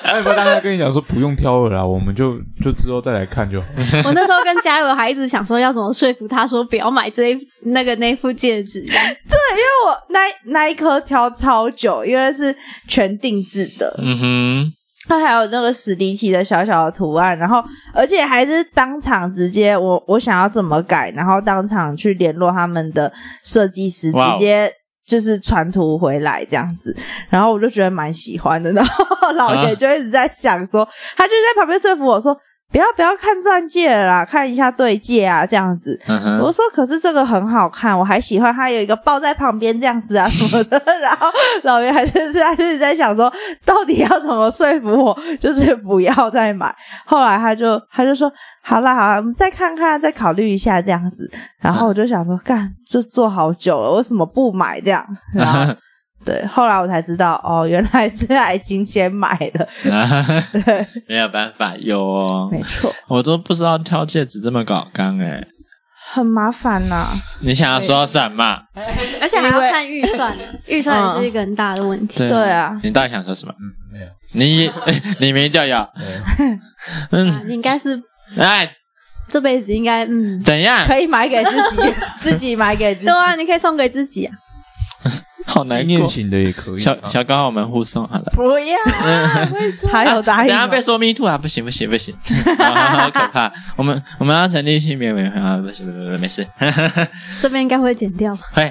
[0.05, 3.67] 那有没有刚才跟你讲说不用挑了啦，我们就就之后再来看就好。
[4.05, 10.21] 我那时候跟嘉友还一直想说要怎么说服他说不要买这一那个那副戒指，对，因为我那
[10.53, 12.55] 那一颗挑超久，因为是
[12.87, 14.73] 全定制的，嗯哼，
[15.09, 23.11] 它还有那个史迪奇的小小的图案，然后而且还是当场直接我我想要怎么改，然后当场去联络他们的
[23.43, 24.71] 设计师，直接
[25.07, 26.95] 就是传图回来这样子，
[27.31, 30.87] 然后我就觉得蛮喜欢的，然后 老爷就一直在想说，
[31.17, 32.39] 他就在旁边说服我说。
[32.71, 35.99] 不要不要看钻戒了啦，看一下对戒啊，这样子。
[36.43, 40.81] 我说，可是这个很好看，我还喜欢它有一个抱在旁边这样子啊 什么的。
[41.01, 41.29] 然后
[41.63, 43.33] 老袁还是在就是在想说，
[43.65, 46.75] 到底要怎么说服我，就是不要再买。
[47.07, 48.31] 后来他就他就说，
[48.63, 51.31] 好啦好啦，我们再看看，再考虑一下这样子。
[51.61, 55.03] 然后我就想说，干，就做好久了，为什么不买这样？
[55.35, 55.75] 然后
[56.25, 59.67] 对，后来我才知道，哦，原来是他已经先买的。
[59.83, 65.47] 对，没有办法，有哦，没错，我都不知道挑戒指这么搞刚诶
[66.11, 67.07] 很麻烦呐、
[67.41, 68.59] 你想要说什么？
[69.21, 70.35] 而且还要看预算，
[70.67, 72.27] 预算也是一个很大的问题。
[72.27, 73.53] 对啊，你到底想说什么？
[73.61, 74.73] 嗯，没有，你
[75.21, 76.59] 你明明就有，没有。
[77.11, 78.03] 嗯，啊你应该是
[78.39, 78.71] 哎，
[79.29, 80.83] 这辈子应该嗯，怎样？
[80.87, 83.07] 可以买给自己， 自己买给自己。
[83.07, 84.35] 对啊，你可以送给自己啊。
[85.47, 86.79] 好难念型的也可以。
[86.79, 88.33] 小小刚，我们互送好了。
[88.35, 88.77] 不要，
[89.55, 89.93] 为什么？
[89.93, 91.39] 还有答等应吗下被说 me too 啊！
[91.39, 92.15] 不行不行不行，
[92.59, 93.51] 好好可怕！
[93.77, 95.57] 我们我们要成立性别委员会啊！
[95.57, 96.47] 不行不行不行， 没事。
[97.41, 98.43] 这边应该会剪掉吧？
[98.53, 98.63] 会。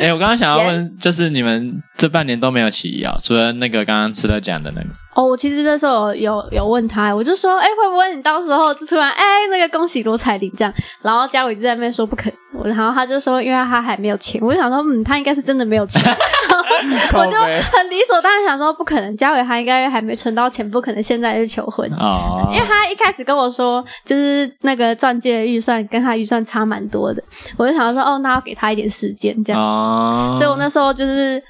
[0.00, 3.14] 哎，我刚刚想要问，就是你们这半年都没有起疑啊？
[3.22, 4.86] 除了那个刚刚吃了讲的那个。
[5.12, 10.72] 哦，我其实那时候有有有问他，我就说，哎，会不会你到时候就突然，哎，那个恭喜罗彩玲这样？
[11.02, 14.40] 然后嘉伟就在那边说不可能，然后他就说，因为他还没有钱。
[14.40, 16.00] 我就想说，嗯，他应该是真的没有钱。
[17.12, 21.86] 我就很理所当然想说，不可能，嘉伟他应该还没存到钱，不可能现在就求婚。
[21.98, 27.22] 哦，因为他一开始跟我说，就是那个钻戒的预算跟他预算差蛮多的，
[27.58, 29.60] 我就想说，哦，那要给他一点时间这样。
[29.60, 31.42] 哦，所以我那时候就是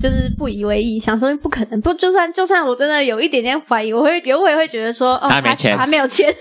[0.00, 6.32] 就是不以为意，想说不可能，不就算就算我真的有一点点怀疑，我会我也会觉得说，哦，他没钱还没有钱。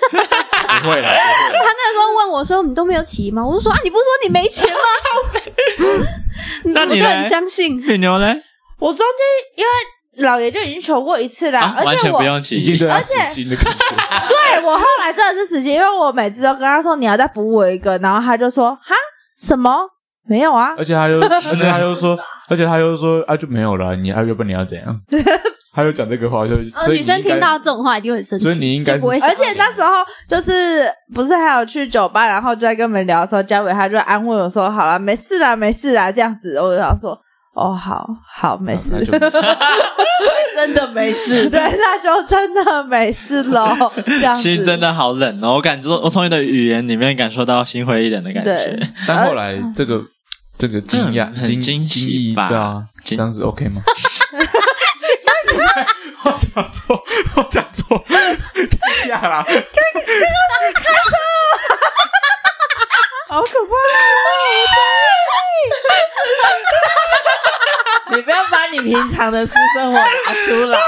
[0.81, 4.79] 不会了，他那时候问我说：“你都没有起疑吗？”我就说：“啊，你不是说你没钱吗？”
[6.73, 7.79] 那你我就很相信。
[7.81, 8.41] 品牛嘞？
[8.79, 12.59] 我中间因为老爷就已经求过一次了，啊而且我不用起疑。
[12.59, 13.79] 已经对他而且死心的感觉。
[14.27, 18.95] 对我后来真的是死心，因为我每次都跟他说你要再补我一个，然后他就说哈
[19.39, 19.87] 什么
[20.27, 22.17] 没有啊，而且他又，而且他又说，
[22.47, 25.01] 而且他又说啊就没有了，你啊要不然你要怎样？
[25.75, 29.91] 他又讲这个话，就呃，所以女生听到这种话一定会很生气，所以你应该不会而且那时候
[30.29, 30.83] 就是
[31.13, 37.11] 不是还有去酒吧，然后就在跟我们聊的时候，嘉伟他就安慰我说好了，没事啦，没事啦，这样子，我就想说
[37.55, 38.95] 哦，好好没事，
[40.55, 41.49] 真的没事。
[41.49, 45.55] 对，那就真的没事喽，这样子心真的好冷哦！
[45.55, 48.79] 我感觉我从你的语言里面感受到心灰意冷的感觉对。
[49.05, 50.01] 但后来这个
[50.67, 53.81] 这个惊讶惊惊喜吧对啊，惊这样子 OK 吗？
[56.23, 57.03] 我讲错，
[57.35, 58.79] 我讲错，惊
[59.11, 59.45] 讶啦！
[63.27, 63.69] 好可怕
[68.15, 70.05] 你不要把你平常的私生活拿
[70.45, 70.79] 出来。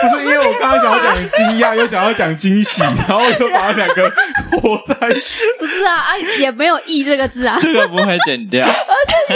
[0.00, 4.02] 不是因为我刚刚想要讲惊讶，又想要讲惊喜，然后又把两个
[4.50, 7.58] 合在一起，不是啊啊，也没有“意”这个字啊。
[7.60, 8.66] 这个不会剪掉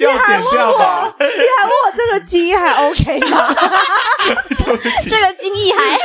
[0.00, 1.14] 要剪掉吧？
[1.18, 3.54] 你还问我这个基因还 OK 吗？
[5.08, 5.98] 这个金义还，嗯，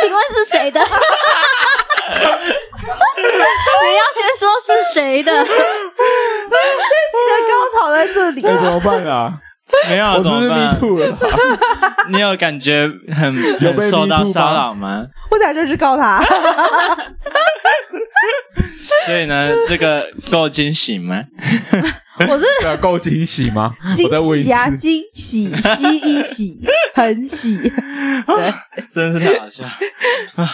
[0.00, 0.80] 请问是谁的？
[0.80, 0.86] 你
[3.96, 5.32] 要先说是谁的？
[5.32, 9.32] 你的高潮在这里那、，怎么办啊？
[9.88, 11.26] 没有我是不是怎么 me 办？too 了吧？
[12.10, 15.06] 你有感觉很很受到骚吗扰吗？
[15.30, 16.22] 我在这儿去告他。
[19.06, 21.24] 所以呢，这个够惊喜吗？
[22.18, 23.74] 我是对啊，够惊喜吗？
[24.04, 24.76] 我再问一惊喜啊，次。
[24.78, 26.60] 惊喜，喜一喜，
[26.96, 27.58] 很喜。
[28.26, 28.54] 对，
[28.94, 29.62] 真的是太好笑
[30.36, 30.50] 啊！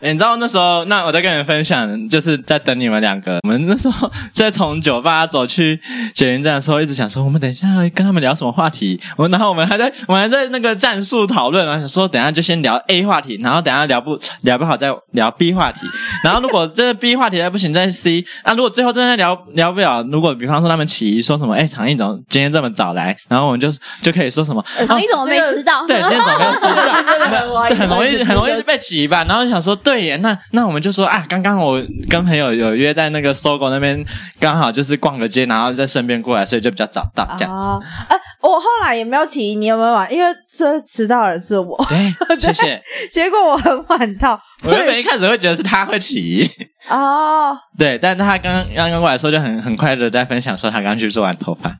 [0.00, 3.38] 欸、你知道那时候，那我在跟你们分享，就是在等你们两个。
[3.42, 5.78] 我们那时候在从酒吧走去
[6.14, 8.98] 捷运站的时候，一直想说，我们等一下跟他们聊什么话题。
[9.16, 15.80] 我们然后我们还在，我们还在那个战术讨论，然后想说，等一下就先聊 A 话题，然后等一下聊不聊不好再聊 B 话题。
[16.24, 18.24] 然后如果这个 B 话题还不行，再 C。
[18.44, 23.16] 那如果最后真的聊聊不了，如果比方说他们起疑说什么，哎、欸，长义怎么今天这么早来？
[23.28, 23.68] 然后我们就
[24.02, 25.86] 就可以说什么，长义怎么没迟到？
[25.86, 27.02] 对，今天怎么没有迟到？
[27.02, 29.24] 真的很歪，对，很容易很容易就被起疑吧。
[29.28, 34.04] 然后就想说，对耶，那那我们就说啊，刚刚我跟朋友有约在那个 SOGO 那边，
[34.38, 37.68] 刚好就是逛个街，然后再顺便过来，所以就比较早到这样子。
[38.08, 40.12] 哎、啊，我后来也没有起疑，你有没有晚？
[40.12, 41.76] 因为最迟到的人是我。
[41.88, 42.82] 对，谢谢。
[43.10, 46.48] 结果我很晚到，我原本一开始会觉得是他会起疑。
[46.88, 51.76] 哦，对，但是他刚刚刚过来的时候就很很快的在分享说他刚去做完头发。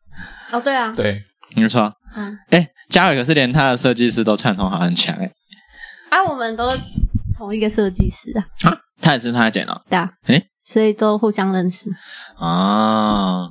[0.50, 1.20] 哦，对啊，对，
[1.54, 1.92] 没错。
[2.16, 5.30] 嗯，哎，嘉伟可是连他的设计师都串通好很强哎。
[6.10, 6.72] 啊，我们都
[7.36, 8.44] 同一个设计师啊。
[8.70, 9.82] 啊，他也是他剪的。
[9.90, 10.08] 对啊。
[10.26, 11.88] 哎，所以都互相认识。
[12.38, 13.50] 哦，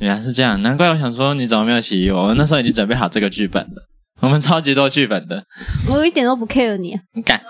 [0.00, 2.28] 原来是这样，难怪我想说你怎么没有起疑我？
[2.28, 3.82] 我那时候已经准备好这个剧本了，
[4.20, 5.44] 我们超级多剧本的。
[5.88, 7.00] 我一点都不 care 你啊。
[7.14, 7.40] 你敢？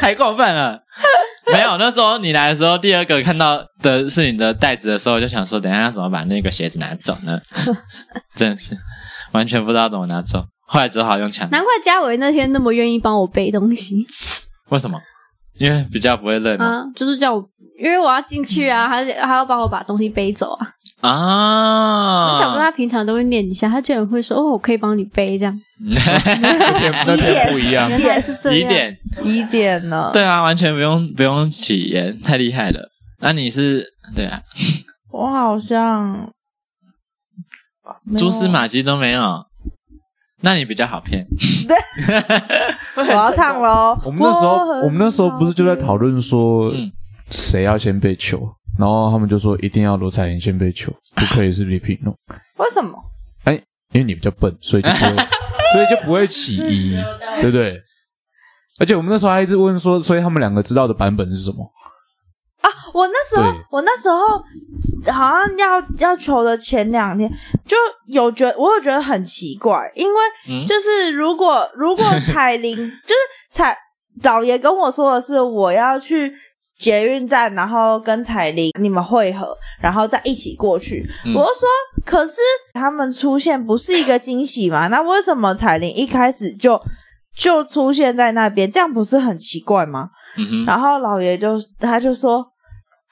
[0.00, 0.80] 太过分了！
[1.52, 7.40] 没有，那时候你来的时候，第二个看到的是你的袋子的时候，我就想说，等一下要怎么把那个鞋子拿走呢？
[8.34, 8.76] 真的是
[9.32, 11.48] 完全不知道怎么拿走，后来只好用抢。
[11.50, 14.04] 难怪嘉伟那天那么愿意帮我背东西。
[14.70, 15.00] 为什么？
[15.58, 17.48] 因为比较不会累啊，就是叫我，
[17.78, 20.68] 因为我要进去啊，他他要帮我把东西背走啊。
[21.02, 22.32] 啊！
[22.32, 28.58] 我想说他平常都会念一下，他居然会说：“哦，我可以帮你背这样。”那点不一样， 原来是这样。
[28.58, 30.10] 疑点，疑点呢？
[30.12, 32.88] 对啊，完全不用不用起言，太厉害了。
[33.20, 33.84] 那、啊、你是
[34.14, 34.40] 对啊？
[35.10, 36.32] 我好像
[38.16, 39.44] 蛛丝马迹都没有，
[40.42, 41.26] 那你比较好骗。
[41.68, 41.76] 对，
[42.96, 43.98] 我要唱喽。
[44.04, 46.72] 我们那时候，我们那时候不是就在讨论说，
[47.30, 48.48] 谁要先被求？
[48.78, 52.14] 然后他们就说一定要罗彩玲先被求， 不可以是李品诺。
[52.58, 52.98] 为什么？
[53.44, 53.54] 哎，
[53.92, 55.16] 因为你比较笨，所以就不会，
[55.72, 56.96] 所以就不会起疑，
[57.40, 57.80] 对不对？
[58.80, 61.58] 而且我们那时候还一直问说，所以他们两个知道的版本是什么？
[62.92, 64.18] 啊，我那时候，我那时候
[65.12, 67.30] 好像要要求的前两天
[67.64, 67.76] 就
[68.06, 73.16] 有觉得，我有觉得很奇怪，因为就是如果如果彩玲 就是
[73.50, 73.76] 彩
[74.22, 76.32] 老爷跟我说的是我要去。
[76.78, 81.08] 捷运站，然后跟彩玲你们会合，然后再一起过去。
[81.24, 81.68] 嗯、我就说，
[82.04, 82.40] 可是
[82.72, 84.88] 他们出现不是一个惊喜吗？
[84.88, 86.82] 那为什么彩玲一开始就
[87.36, 88.68] 就出现在那边？
[88.68, 90.08] 这样不是很奇怪吗？
[90.36, 92.44] 嗯、然后老爷就他就说，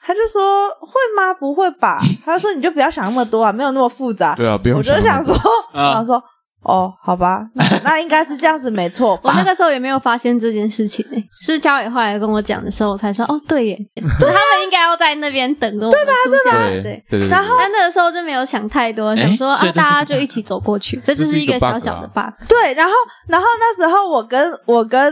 [0.03, 1.33] 他就说会吗？
[1.33, 1.99] 不会吧？
[2.25, 4.35] 他就说你就不要想那么多啊，没有那么复杂。
[4.35, 4.95] 对啊，不用想。
[4.95, 5.35] 我就想说，
[5.73, 6.21] 啊、想说。
[6.63, 9.19] 哦，好吧，那， 那应该是这样子，没错。
[9.23, 11.03] 我那个时候也没有发现这件事情
[11.43, 17.29] 是嘉伟后来跟我讲的时候，我才说，哦，对耶，对他们应该要在那边等着我们出现，对对对。
[17.29, 22.31] 然后，但那个时候就没有想太多，想说啊，大家就一起走过去，这就是一个小小的 bug。
[22.47, 22.93] 对，然后，
[23.27, 25.11] 然后那时候我跟我跟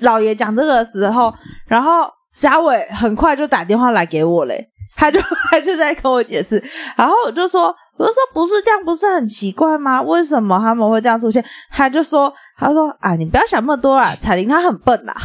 [0.00, 1.32] 老爷讲这个的时候，
[1.68, 2.10] 然后
[2.40, 5.20] 嘉伟很快就打电话来给我嘞， 他就
[5.52, 6.62] 他就在跟我解释，
[6.96, 7.74] 然后我就说。
[8.00, 10.00] 我就说不是这样，不是很奇怪吗？
[10.00, 11.44] 为什么他们会这样出现？
[11.70, 15.12] 他就说：“他说啊，你不要想那么多啦，彩玲她很笨呐。”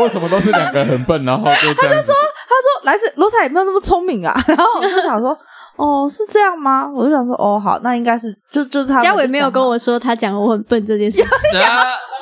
[0.00, 1.74] 为什么都是两个很笨，然后就？
[1.74, 2.14] 他就说
[2.48, 5.36] ：“他说来自罗彩也没有那么聪明啊。”然后我就想说
[5.76, 11.26] ：“哦，是这样吗？”我就想说：“哦，好，那应该是就就是他。”嘉伟没有跟我说他讲我很笨这件事情，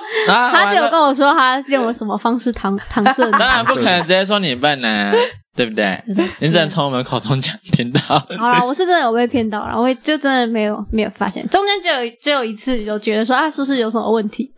[0.27, 3.33] 他只有跟我说他用了什么方式搪搪塞你。
[3.39, 5.13] 当然不可能直接说你笨呢。
[5.57, 6.01] 对不对？
[6.41, 8.01] 你只能从我们口中讲听到。
[8.39, 14.49] 好了，我是真的有被骗到了，我就真的没有没有发现，中间只有只有一次有觉得说啊，是不是有什么问题？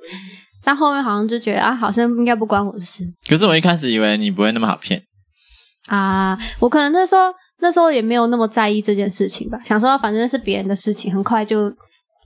[0.62, 3.02] 但后面好像就觉得啊，好像应该不关我的事。
[3.26, 5.02] 可是我一开始以为你不会那么好骗
[5.88, 11.72] 啊，我可能那时候那时候也没有那么在意这件事情吧，想说反正是别人的事情，很快就。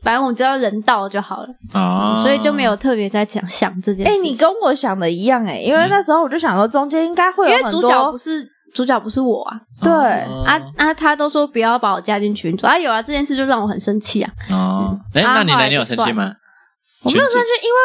[0.05, 1.49] 反正我们只要人到就好了。
[1.73, 4.13] 啊，所以就没有特别在讲想这件事。
[4.13, 9.93] 哎，你跟我想的一样哎，因为那时候我就想说中间应该会有很多，因为主角不是主角不是我啊，对。
[9.93, 12.67] 啊啊，他都说不要把我加进群组。
[12.67, 14.31] 啊，有啊，这件事就让我很生气啊。
[14.51, 15.65] 哦，哎，那你呢？
[15.69, 16.31] 你有生气吗？
[17.03, 17.79] 我没有生气，因为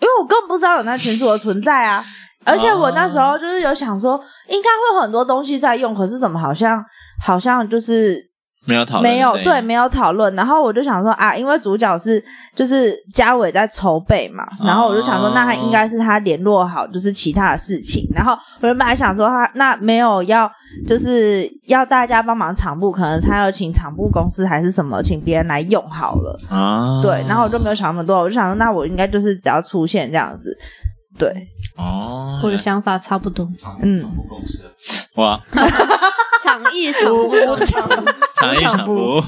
[0.00, 2.04] 因为我根本不知道有那群组的存在啊，
[2.44, 6.84] 而且我那时候就是有想说应该会有很多东西在用，可是怎么好像
[7.24, 8.31] 好像就是。
[8.64, 10.34] 没有讨论，没有对，没有讨论。
[10.36, 12.22] 然后我就想说啊，因为主角是
[12.54, 18.06] 就是嘉伟在筹备嘛，然后我就想说，那他应该是他联络好就是其他的事情。
[18.14, 20.50] 然后我原本还想说他那没有要
[20.86, 27.00] 就是要大家帮忙场部，可能他要请场部公司还是什么，请别人来用好了啊。
[27.02, 30.56] 对，然后我就没有想那么多，我就想说，那我应该就是只要出现这样子。
[31.18, 31.28] 对，
[31.76, 33.46] 哦，我的想法差不多。
[33.82, 34.02] 嗯，
[35.14, 35.40] 哇。
[36.42, 37.30] 场艺场布，
[38.36, 39.22] 场艺场布，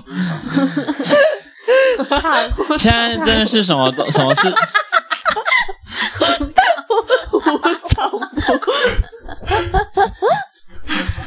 [2.79, 4.53] 现在真的是什么什么事？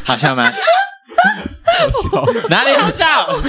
[0.03, 0.51] 好笑吗？
[1.79, 3.05] 好笑，哪里好笑？
[3.27, 3.39] 胡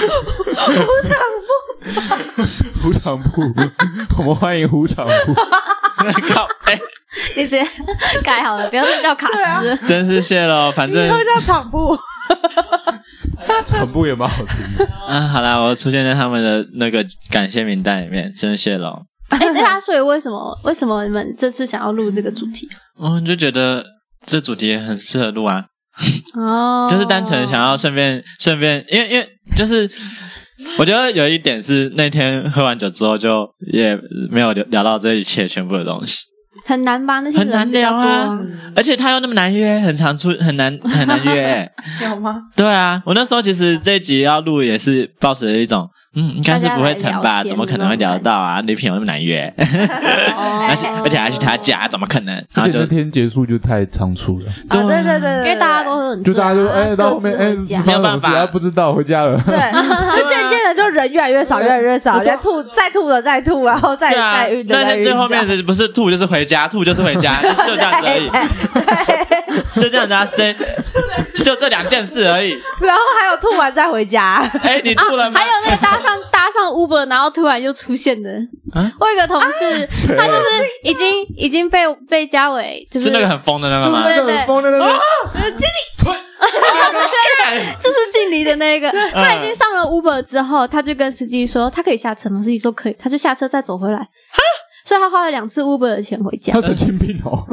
[1.07, 3.53] 场部，胡场部，
[4.19, 5.33] 我们欢迎胡场部。
[6.33, 6.47] 靠！
[6.65, 6.79] 哎，
[7.35, 7.67] 你直接
[8.23, 9.27] 改好了，不要再叫卡
[9.61, 9.77] 斯。
[9.85, 11.97] 真是谢了，反正以后叫场布。
[13.65, 14.87] 场部也蛮好听的。
[15.07, 19.03] 嗯，好啦，我出现在他们的那个感谢名单里面，真谢了。
[19.29, 22.69] 哎，对啊，所以为什么为什么你们这次想要录这个主题？
[22.97, 23.83] 我就觉得
[24.25, 25.65] 这主题很适合录啊。
[26.35, 29.89] 哦， 就是单纯想要顺便顺便，因为因为就是
[30.77, 33.97] 我觉得有一点是那天喝完酒之后就也
[34.29, 36.17] 没有聊聊到这一切全部的东西。
[36.65, 37.21] 很难吧？
[37.21, 38.37] 那些很难聊啊，
[38.75, 41.71] 而且他又那么难约，很常出，很难很难约。
[42.03, 42.41] 有吗？
[42.55, 47.43] 对啊，我那时候其实这一集要录也是抱持了一种，嗯，应该是不会成吧？
[47.43, 48.59] 怎么可能会聊得到啊？
[48.61, 52.33] 女朋友那么难约， 而且而且还是他家，怎么可能？
[52.53, 54.45] 然后就那天结束就太仓促了。
[54.69, 57.55] 对对对对，因为大家都很就大家就哎到后面哎
[57.85, 59.39] 没有办法，不知道回家了。
[59.45, 68.29] 对，就渐渐的就人越来越少，越来越少，再吐再吐了再吐，然后再再晕，但是最后面的不是吐就是回家，吐就是回家，就这样子而已，
[69.81, 70.55] 就这样子啊，谁？
[71.43, 72.51] 就这两件事而已。
[72.81, 74.35] 然后还有吐完再回家。
[74.61, 75.39] 哎，你吐了吗？
[75.39, 78.31] 还有那个搭上搭上 Uber，然后突然又出现的。
[78.99, 79.87] 我有一个同事，
[80.17, 80.47] 他就是
[80.83, 84.03] 已经已经被被嘉伟，就是那个很疯的那个吗？
[84.03, 84.85] 对对对，很疯的那个。
[85.33, 86.05] 经理，
[87.79, 92.41] 就是经理的那个，他已经上了 Uber 之后，他就跟司机说，他可以下车吗？
[92.41, 94.07] 司机说可以，他就下车再走回来。
[94.89, 96.51] 所以他花了两次 Uber 的钱回家。
[96.51, 97.45] 他神经病哦！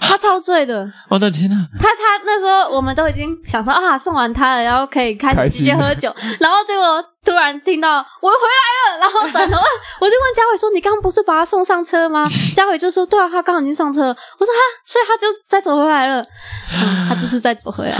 [0.00, 0.84] 他超醉的。
[1.08, 1.64] 我的天呐！
[1.78, 9.56] 他他那时候我们都已经想说啊，送完他了，然后可以开始直接喝酒，然后结果突然听到我回来了，然后转头，
[10.02, 16.26] 我就问嘉伟说：“你刚刚不是把他送上车吗？” 嘉伟就说：“对啊，他刚刚已经上车了。”我说：“哈，所以他就再走回来了。
[17.08, 17.96] ”他就是再走回来，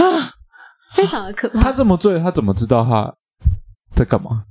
[0.93, 1.61] 非常的可怕。
[1.61, 3.13] 他这么醉，他怎么知道他
[3.95, 4.41] 在干嘛？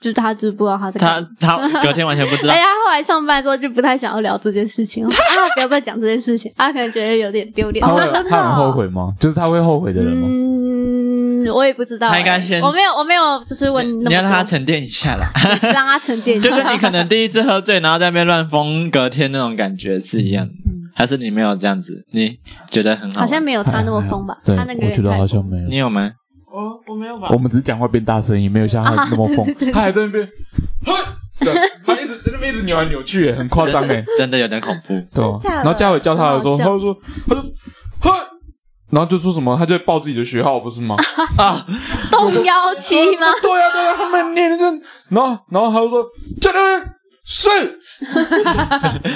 [0.00, 0.98] 就是他就是不知道他在。
[0.98, 2.52] 他他隔天完全不知道。
[2.54, 5.10] 哎呀，后来上班的时候就不太想要聊这件事情了。
[5.12, 7.84] 啊，不要再讲这件事情，他可能觉得有点丢脸。
[7.84, 9.12] 他很 后悔吗？
[9.20, 10.26] 就是他会后悔的人吗？
[10.26, 12.10] 嗯，我也不知道。
[12.10, 13.86] 他应该先，我没有，我没有，就是问。
[14.04, 15.30] 你要让他沉淀一下啦，
[15.72, 16.48] 让他沉淀一下。
[16.48, 20.52] 就跟你可能第一次喝醉，然后在那边乱疯，隔天那种感觉是一样的。
[20.94, 22.04] 还是你没有这样子？
[22.12, 22.38] 你
[22.70, 23.20] 觉得很好？
[23.20, 24.36] 好像没有他那么疯吧？
[24.46, 25.68] 他那个我觉得好像没有。
[25.68, 26.10] 你有吗？
[26.52, 29.46] 我我没有吧，我们只是讲话变大声音，没有像他那么疯。
[29.72, 30.28] 他还在那边，
[31.40, 31.54] 对，
[31.86, 35.00] 他一直在那边一直扭来扭去，很夸张哎， 真的有点恐怖。
[35.14, 36.96] 对，然后嘉伟叫他的时候，他就说，
[37.28, 37.42] 他就，
[38.90, 40.96] 然后就说什么，他就报自己的学号，不是吗？
[41.38, 41.64] 啊，
[42.10, 43.26] 东幺七吗？
[43.40, 44.64] 对啊对啊，他们念的，
[45.08, 46.04] 然后然后他就说，
[46.40, 46.58] 嘉伟。
[47.32, 47.48] 是，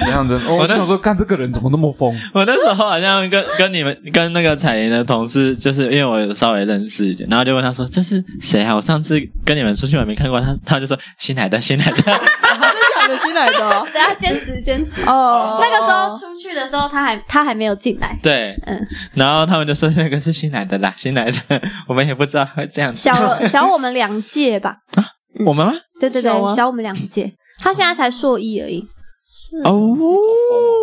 [0.04, 0.40] 这样子。
[0.48, 2.14] 我那时候看这个人怎么那么疯。
[2.32, 5.84] 我那时候好像跟跟你们跟那个彩玲的同事，就是。
[5.94, 8.24] 因为我有稍微认识一点，然后就问他说：“这是。
[8.40, 8.74] 谁啊？
[8.74, 13.58] 我上次跟你们出去我没看过他。”他就说：“新来的，新来的。”真的新来的。
[13.92, 15.58] 等下兼职兼职哦。
[15.60, 18.18] 那个时候出去的时候，他还他还没有进来。
[18.22, 18.80] 对，嗯。
[19.14, 20.32] 然后他们就说：“那个是。
[20.32, 21.38] 新来的啦，新来的。”
[21.86, 23.02] 我们也不知道会这样子。
[23.02, 24.76] 小小我们两届吧？
[24.94, 25.04] 啊，
[25.44, 25.72] 我们吗？
[26.00, 27.32] 对对对，小我们两届。
[27.58, 28.86] 他现在才硕一而已，
[29.24, 29.96] 是哦，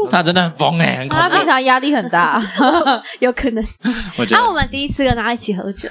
[0.10, 2.42] 他真的很疯哎，他平常压力很大，
[3.20, 3.64] 有可能。
[4.32, 5.88] 那我们第一次跟他一起喝酒，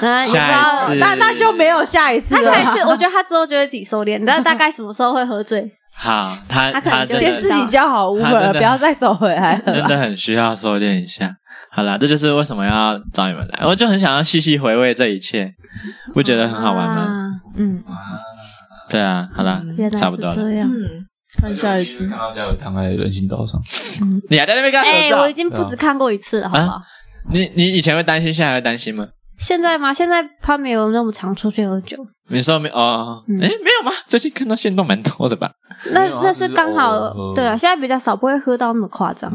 [0.00, 2.34] 那下一次，那那就没有下一次。
[2.34, 5.70] 他下一次，我觉得他之后就会自己收敛，但大概什么时候会喝醉？
[5.96, 9.72] 好，他他可能就先自己叫好 Uber，不要再走回来了。
[9.72, 11.36] 真的很需要收敛一下。
[11.70, 15.54] 好啦，这就是为什么要找你们来，我就很想要细细回味这一切，
[16.12, 17.30] 不觉得很好玩吗？
[17.56, 17.82] 嗯。
[18.94, 19.60] 对啊，好了，
[19.98, 20.34] 差不多了。
[20.36, 21.04] 嗯，
[21.40, 22.08] 看下一次。
[22.08, 23.60] 看到嘉伟躺在人行道上，
[24.30, 24.84] 你还在那边看？
[24.84, 26.80] 哎，我已经不止看过一次了，好不好？
[27.32, 29.08] 你你以前会担心，现在会担心吗？
[29.36, 29.92] 现在吗？
[29.92, 31.96] 现在他没有那么常出去喝酒。
[32.28, 33.20] 你说没哦？
[33.28, 33.90] 哎，没有吗？
[34.06, 35.50] 最近看到线动蛮多的吧？
[35.90, 39.28] 那没有那是刚好对啊，现在比较少，不会喝到那么夸张。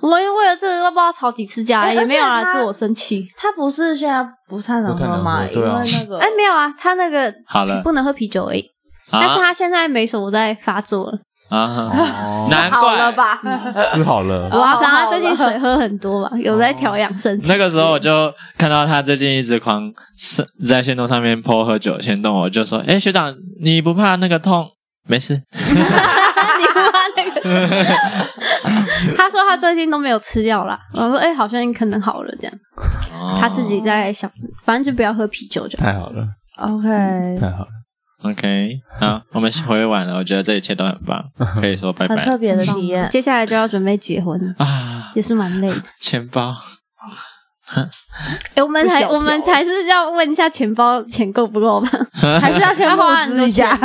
[0.00, 3.26] 我们为了这个都不知道吵几次架，哎也没有啦，而且他是我生气。
[3.36, 5.44] 他不是现在不太能不太能喝吗？
[5.44, 8.64] 因为喝对啊那个哎，没有啊，他那个好了不能喝啤酒而已，
[9.10, 11.18] 但是啊他现在没什么在发作了。
[11.48, 13.40] 啊，哦难好了怪吧？
[13.94, 14.48] 治好了。
[14.52, 17.48] 我他最近水喝很多吧，有在调养身体。
[17.48, 24.66] 那个时候我就看到他最近一直狂是在线动上面 po 喝酒限动，我就说：“哎，学长，你不怕那个痛？
[25.08, 25.34] 没事。
[25.54, 27.40] 你不怕那个？
[29.16, 30.76] 他说他最近都没有吃药啦。
[30.94, 32.54] 我说：“哎，好像可能好了这样。”
[33.14, 34.28] 哦他自己在想，
[34.64, 35.84] 反正就不要喝啤酒就好。
[35.84, 36.26] 太好了
[36.58, 36.88] ，OK，
[37.40, 37.68] 太好了。
[38.30, 41.24] OK，好，我们回完了，我觉得这一切都很棒，
[41.60, 43.08] 可以说拜拜很特别的体验。
[43.10, 45.12] 接下来就要准备结婚，啊！
[45.14, 45.82] 也是蛮累的。
[46.00, 46.56] 钱包
[48.54, 51.90] 哎，我们不小条还我们还是要问一下钱包钱够不够吧？
[52.40, 53.78] 还是要先募资一下，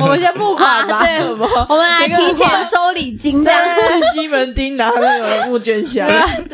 [0.00, 0.96] 我们先募款吧。
[0.96, 1.20] 啊对
[1.68, 6.08] 我们来提前收礼金，这样 去西门町拿那个募捐箱，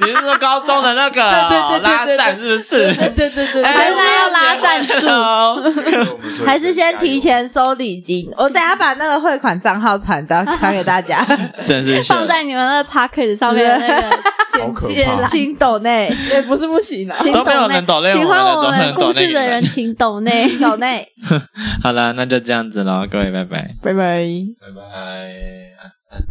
[0.00, 2.92] 你是说高中的那个对对对对拉赞是不是？
[3.14, 6.44] 对对对，还是要拉赞助。
[6.44, 11.24] 还是先提前收礼金，我等下把那个汇款账号传到传给大家。
[11.64, 14.18] 真是秀放在你们的 pocket 上面的那个
[14.52, 15.30] 简介怕栏。
[15.30, 17.16] 请抖内，也不是不行啊。
[17.20, 20.48] 请都没有人抖内我们喜欢我们故事的人，请抖内。
[20.60, 21.06] 抖内，
[21.82, 24.26] 好了，那就这样子喽，各位拜拜，拜拜。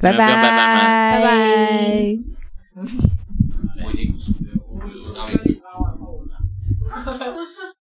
[0.02, 0.58] 拜拜，拜拜拜？
[1.12, 1.34] 拜拜拜。
[3.86, 4.34] 我已经，
[4.70, 5.28] 我我当